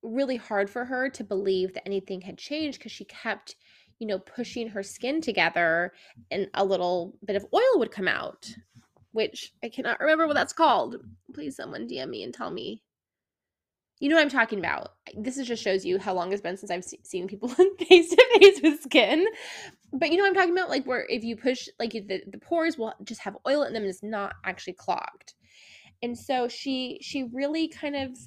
really 0.04 0.38
hard 0.38 0.70
for 0.70 0.86
her 0.86 1.10
to 1.10 1.24
believe 1.24 1.74
that 1.74 1.86
anything 1.86 2.22
had 2.22 2.38
changed 2.38 2.80
because 2.80 2.92
she 2.92 3.06
kept 3.06 3.56
you 4.00 4.08
know 4.08 4.20
pushing 4.20 4.70
her 4.70 4.82
skin 4.82 5.20
together 5.20 5.92
and 6.32 6.48
a 6.54 6.64
little 6.64 7.18
bit 7.26 7.36
of 7.36 7.46
oil 7.54 7.80
would 7.80 7.92
come 7.92 8.08
out 8.08 8.50
which 9.12 9.52
i 9.62 9.68
cannot 9.68 10.00
remember 10.00 10.26
what 10.26 10.36
that's 10.36 10.54
called 10.54 10.96
please 11.34 11.58
someone 11.58 11.86
dm 11.86 12.08
me 12.08 12.24
and 12.24 12.34
tell 12.34 12.50
me 12.50 12.82
you 14.00 14.08
know 14.08 14.16
what 14.16 14.22
I'm 14.22 14.30
talking 14.30 14.60
about. 14.60 14.94
This 15.18 15.38
is 15.38 15.48
just 15.48 15.64
shows 15.64 15.86
you 15.86 16.00
how 16.00 16.14
long 16.14 16.32
it's 16.32 16.42
been 16.42 16.58
since 16.58 16.72
I've 16.72 16.86
seen 17.04 17.28
people 17.28 17.50
face 17.50 18.10
to 18.10 18.40
face 18.40 18.62
with 18.62 18.82
skin. 18.82 19.26
But 19.94 20.12
you 20.12 20.18
know 20.18 20.26
I'm 20.26 20.34
talking 20.34 20.52
about? 20.52 20.70
Like 20.70 20.86
where 20.86 21.06
if 21.10 21.24
you 21.24 21.36
push, 21.36 21.68
like 21.80 21.92
the, 21.92 22.24
the 22.28 22.38
pores 22.38 22.78
will 22.78 22.94
just 23.04 23.22
have 23.22 23.38
oil 23.48 23.64
in 23.64 23.74
them 23.74 23.84
and 23.84 23.90
it's 23.90 24.04
not 24.04 24.36
actually 24.46 24.74
clogged. 24.74 25.34
And 26.02 26.18
so 26.18 26.48
she 26.48 27.00
she 27.02 27.24
really 27.24 27.68
kind 27.68 27.96
of 27.96 28.18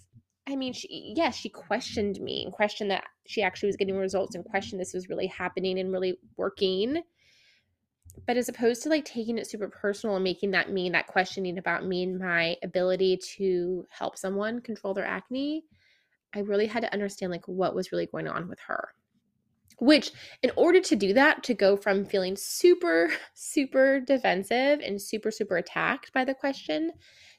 I 0.46 0.56
mean, 0.56 0.72
she 0.72 1.14
yes, 1.16 1.36
she 1.36 1.48
questioned 1.48 2.20
me 2.20 2.42
and 2.44 2.52
questioned 2.52 2.90
that 2.90 3.04
she 3.26 3.42
actually 3.42 3.68
was 3.68 3.76
getting 3.76 3.96
results 3.96 4.34
and 4.34 4.44
questioned 4.44 4.80
this 4.80 4.94
was 4.94 5.08
really 5.08 5.28
happening 5.28 5.78
and 5.78 5.92
really 5.92 6.18
working. 6.36 7.02
But 8.26 8.36
as 8.36 8.48
opposed 8.48 8.82
to 8.82 8.88
like 8.88 9.04
taking 9.04 9.38
it 9.38 9.46
super 9.46 9.68
personal 9.68 10.16
and 10.16 10.24
making 10.24 10.50
that 10.50 10.70
mean 10.70 10.92
that 10.92 11.06
questioning 11.06 11.58
about 11.58 11.86
me 11.86 12.02
and 12.02 12.18
my 12.18 12.56
ability 12.62 13.18
to 13.36 13.86
help 13.90 14.18
someone 14.18 14.60
control 14.60 14.94
their 14.94 15.06
acne, 15.06 15.64
I 16.34 16.40
really 16.40 16.66
had 16.66 16.80
to 16.80 16.92
understand 16.92 17.32
like 17.32 17.46
what 17.46 17.74
was 17.74 17.92
really 17.92 18.06
going 18.06 18.28
on 18.28 18.48
with 18.48 18.58
her. 18.60 18.90
Which, 19.78 20.12
in 20.42 20.52
order 20.54 20.80
to 20.80 20.94
do 20.96 21.12
that, 21.14 21.42
to 21.44 21.54
go 21.54 21.76
from 21.76 22.04
feeling 22.04 22.36
super, 22.36 23.10
super 23.34 24.00
defensive 24.00 24.80
and 24.80 25.00
super, 25.00 25.30
super 25.30 25.56
attacked 25.56 26.12
by 26.12 26.24
the 26.24 26.34
question 26.34 26.92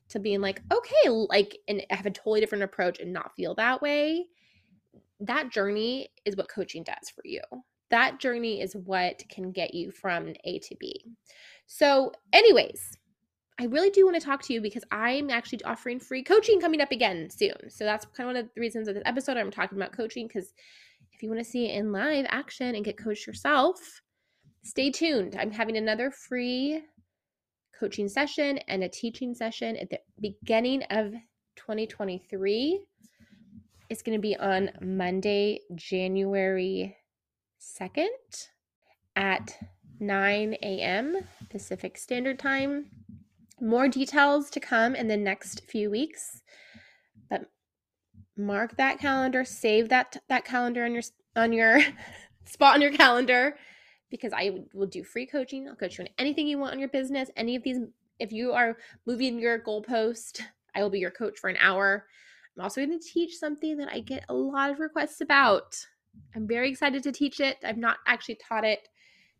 to 0.09 0.19
being 0.19 0.41
like, 0.41 0.61
okay, 0.71 1.09
like, 1.09 1.57
and 1.67 1.85
have 1.89 2.05
a 2.05 2.11
totally 2.11 2.41
different 2.41 2.65
approach 2.65 2.99
and 2.99 3.13
not 3.13 3.33
feel 3.35 3.55
that 3.55 3.81
way, 3.81 4.25
that 5.21 5.51
journey 5.51 6.09
is 6.25 6.35
what 6.35 6.49
coaching 6.49 6.83
does 6.83 7.09
for 7.15 7.21
you 7.23 7.39
that 7.93 8.19
journey 8.19 8.59
is 8.59 8.75
what 8.75 9.21
can 9.29 9.51
get 9.51 9.75
you 9.75 9.91
from 9.91 10.33
A 10.45 10.57
to 10.57 10.75
B. 10.79 11.05
So, 11.67 12.11
anyways, 12.33 12.97
I 13.59 13.65
really 13.65 13.89
do 13.89 14.05
want 14.05 14.19
to 14.19 14.25
talk 14.25 14.41
to 14.43 14.53
you 14.53 14.61
because 14.61 14.83
I'm 14.91 15.29
actually 15.29 15.63
offering 15.63 15.99
free 15.99 16.23
coaching 16.23 16.59
coming 16.59 16.81
up 16.81 16.91
again 16.91 17.29
soon. 17.29 17.69
So 17.69 17.83
that's 17.83 18.05
kind 18.05 18.27
of 18.29 18.35
one 18.35 18.43
of 18.43 18.49
the 18.53 18.61
reasons 18.61 18.87
of 18.87 18.95
this 18.95 19.03
episode. 19.05 19.37
I'm 19.37 19.51
talking 19.51 19.77
about 19.77 19.91
coaching 19.91 20.27
because 20.27 20.53
if 21.11 21.21
you 21.21 21.29
want 21.29 21.39
to 21.39 21.49
see 21.49 21.67
it 21.69 21.75
in 21.75 21.91
live 21.91 22.25
action 22.29 22.75
and 22.75 22.83
get 22.83 22.97
coached 22.97 23.27
yourself, 23.27 24.01
stay 24.63 24.89
tuned. 24.89 25.35
I'm 25.39 25.51
having 25.51 25.77
another 25.77 26.09
free 26.09 26.81
coaching 27.79 28.07
session 28.07 28.57
and 28.67 28.83
a 28.83 28.89
teaching 28.89 29.35
session 29.35 29.77
at 29.77 29.89
the 29.89 29.99
beginning 30.19 30.83
of 30.89 31.11
2023. 31.55 32.81
It's 33.89 34.01
going 34.01 34.17
to 34.17 34.21
be 34.21 34.35
on 34.37 34.71
Monday, 34.81 35.59
January 35.75 36.97
2nd 37.61 38.07
at 39.15 39.55
9 39.99 40.53
a.m. 40.63 41.17
Pacific 41.49 41.97
Standard 41.97 42.39
Time. 42.39 42.87
More 43.63 43.87
details 43.87 44.49
to 44.49 44.59
come 44.59 44.93
in 44.93 45.07
the 45.07 45.15
next 45.15 45.61
few 45.69 45.89
weeks. 45.89 46.41
But 47.29 47.45
mark 48.35 48.75
that 48.75 48.99
calendar, 48.99 49.45
save 49.45 49.87
that 49.87 50.17
that 50.27 50.43
calendar 50.43 50.83
on 50.83 50.93
your 50.93 51.03
on 51.35 51.53
your 51.53 51.79
spot 52.45 52.75
on 52.75 52.81
your 52.81 52.91
calendar 52.91 53.55
because 54.09 54.33
I 54.33 54.65
will 54.73 54.87
do 54.87 55.03
free 55.03 55.25
coaching. 55.25 55.69
I'll 55.69 55.75
coach 55.75 55.97
you 55.97 56.03
on 56.03 56.09
anything 56.17 56.45
you 56.45 56.57
want 56.57 56.73
on 56.73 56.79
your 56.79 56.89
business. 56.89 57.29
Any 57.37 57.55
of 57.55 57.63
these 57.63 57.79
if 58.19 58.33
you 58.33 58.51
are 58.51 58.77
moving 59.05 59.39
your 59.39 59.59
goalpost, 59.59 60.41
I 60.75 60.83
will 60.83 60.89
be 60.89 60.99
your 60.99 61.11
coach 61.11 61.39
for 61.39 61.49
an 61.49 61.57
hour. 61.61 62.05
I'm 62.55 62.63
also 62.63 62.85
going 62.85 62.99
to 62.99 63.05
teach 63.05 63.37
something 63.37 63.77
that 63.77 63.89
I 63.91 64.01
get 64.01 64.25
a 64.29 64.33
lot 64.33 64.71
of 64.71 64.79
requests 64.79 65.21
about. 65.21 65.75
I'm 66.35 66.47
very 66.47 66.69
excited 66.69 67.01
to 67.03 67.11
teach 67.11 67.39
it. 67.39 67.57
I've 67.63 67.77
not 67.77 67.97
actually 68.07 68.35
taught 68.35 68.65
it 68.65 68.87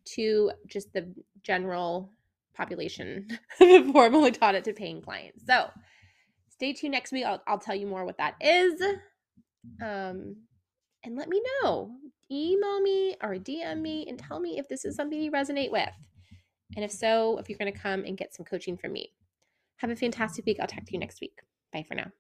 to 0.05 0.51
just 0.67 0.91
the 0.93 1.13
general 1.43 2.09
population 2.55 3.27
before 3.59 4.05
I've 4.05 4.13
only 4.13 4.31
taught 4.31 4.55
it 4.55 4.63
to 4.65 4.73
paying 4.73 5.01
clients. 5.01 5.45
So 5.45 5.69
stay 6.49 6.73
tuned 6.73 6.91
next 6.93 7.11
week. 7.11 7.25
I'll, 7.25 7.41
I'll 7.47 7.59
tell 7.59 7.75
you 7.75 7.87
more 7.87 8.05
what 8.05 8.17
that 8.17 8.35
is. 8.41 8.81
Um, 9.81 10.35
and 11.03 11.15
let 11.15 11.29
me 11.29 11.41
know. 11.61 11.91
Email 12.31 12.81
me 12.81 13.15
or 13.21 13.35
DM 13.35 13.81
me 13.81 14.05
and 14.07 14.17
tell 14.17 14.39
me 14.39 14.57
if 14.57 14.67
this 14.67 14.85
is 14.85 14.95
something 14.95 15.21
you 15.21 15.31
resonate 15.31 15.71
with. 15.71 15.89
And 16.75 16.83
if 16.83 16.91
so, 16.91 17.37
if 17.37 17.49
you're 17.49 17.57
going 17.57 17.71
to 17.71 17.79
come 17.79 18.03
and 18.05 18.17
get 18.17 18.33
some 18.33 18.45
coaching 18.45 18.77
from 18.77 18.93
me. 18.93 19.11
Have 19.77 19.89
a 19.89 19.95
fantastic 19.95 20.45
week. 20.45 20.57
I'll 20.59 20.67
talk 20.67 20.85
to 20.85 20.93
you 20.93 20.99
next 20.99 21.21
week. 21.21 21.39
Bye 21.71 21.85
for 21.87 21.95
now. 21.95 22.11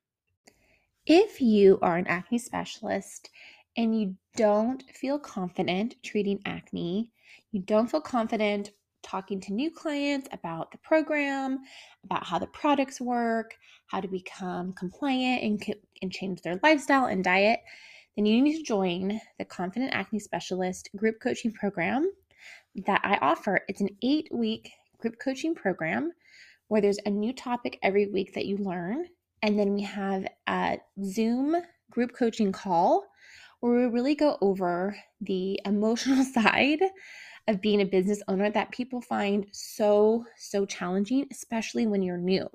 If 1.05 1.41
you 1.41 1.79
are 1.81 1.97
an 1.97 2.07
acne 2.07 2.37
specialist 2.37 3.29
and 3.75 3.99
you 3.99 4.15
don't 4.35 4.83
feel 4.93 5.19
confident 5.19 5.95
treating 6.03 6.39
acne, 6.45 7.11
you 7.51 7.61
don't 7.61 7.89
feel 7.89 8.01
confident 8.01 8.71
talking 9.03 9.39
to 9.41 9.53
new 9.53 9.69
clients 9.69 10.27
about 10.31 10.71
the 10.71 10.77
program, 10.79 11.59
about 12.03 12.25
how 12.25 12.39
the 12.39 12.47
products 12.47 12.99
work, 12.99 13.55
how 13.87 13.99
to 13.99 14.07
become 14.07 14.73
compliant 14.73 15.43
and, 15.43 15.75
and 16.01 16.11
change 16.11 16.41
their 16.41 16.59
lifestyle 16.63 17.05
and 17.05 17.23
diet, 17.23 17.59
then 18.15 18.25
you 18.25 18.41
need 18.41 18.57
to 18.57 18.63
join 18.63 19.19
the 19.37 19.45
Confident 19.45 19.93
Acne 19.93 20.19
Specialist 20.19 20.89
group 20.95 21.19
coaching 21.21 21.51
program 21.51 22.11
that 22.85 23.01
I 23.03 23.17
offer. 23.17 23.61
It's 23.67 23.81
an 23.81 23.89
eight 24.01 24.29
week 24.31 24.71
group 24.99 25.15
coaching 25.19 25.55
program 25.55 26.11
where 26.67 26.81
there's 26.81 26.99
a 27.05 27.09
new 27.09 27.33
topic 27.33 27.79
every 27.83 28.07
week 28.07 28.33
that 28.33 28.45
you 28.45 28.57
learn. 28.57 29.05
And 29.41 29.59
then 29.59 29.73
we 29.73 29.81
have 29.81 30.25
a 30.47 30.77
Zoom 31.03 31.55
group 31.91 32.13
coaching 32.17 32.51
call 32.51 33.05
where 33.59 33.73
we 33.73 33.85
really 33.85 34.15
go 34.15 34.37
over 34.41 34.95
the 35.21 35.59
emotional 35.65 36.23
side 36.33 36.81
of 37.47 37.61
being 37.61 37.81
a 37.81 37.85
business 37.85 38.21
owner 38.27 38.49
that 38.49 38.71
people 38.71 39.01
find 39.01 39.45
so, 39.51 40.25
so 40.37 40.65
challenging, 40.65 41.27
especially 41.31 41.87
when 41.87 42.01
you're 42.01 42.17
new. 42.17 42.49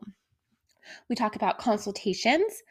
We 1.08 1.16
talk 1.16 1.36
about 1.36 1.58
consultations, 1.58 2.62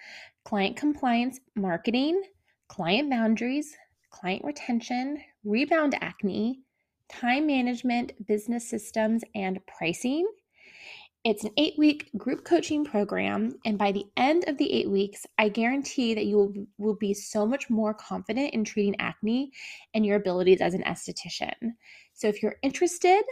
client 0.44 0.76
compliance, 0.76 1.40
marketing, 1.56 2.22
client 2.68 3.10
boundaries, 3.10 3.76
client 4.10 4.44
retention, 4.44 5.22
rebound 5.44 5.96
acne, 6.02 6.62
time 7.10 7.46
management, 7.46 8.14
business 8.28 8.68
systems, 8.70 9.24
and 9.36 9.60
pricing. 9.68 10.28
It's 11.28 11.44
an 11.44 11.52
eight 11.58 11.78
week 11.78 12.10
group 12.16 12.46
coaching 12.46 12.86
program. 12.86 13.60
And 13.66 13.78
by 13.78 13.92
the 13.92 14.06
end 14.16 14.48
of 14.48 14.58
the 14.58 14.72
eight 14.72 14.90
weeks, 14.90 15.26
I 15.38 15.50
guarantee 15.50 16.14
that 16.14 16.26
you 16.26 16.38
will, 16.38 16.54
will 16.78 16.96
be 16.96 17.14
so 17.14 17.46
much 17.46 17.70
more 17.70 17.94
confident 17.94 18.54
in 18.54 18.64
treating 18.64 18.96
acne 18.98 19.52
and 19.94 20.06
your 20.06 20.16
abilities 20.16 20.62
as 20.62 20.74
an 20.74 20.84
esthetician. 20.84 21.74
So 22.14 22.30
if 22.30 22.42
you're 22.42 22.56
interested, 22.64 23.24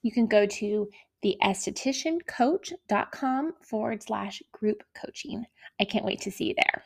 you 0.00 0.10
can 0.10 0.26
go 0.26 0.46
to 0.46 0.88
theestheticiancoach.com 1.22 3.52
forward 3.60 4.02
slash 4.02 4.42
group 4.52 4.82
coaching. 4.94 5.44
I 5.78 5.84
can't 5.84 6.06
wait 6.06 6.22
to 6.22 6.30
see 6.30 6.46
you 6.46 6.54
there. 6.56 6.84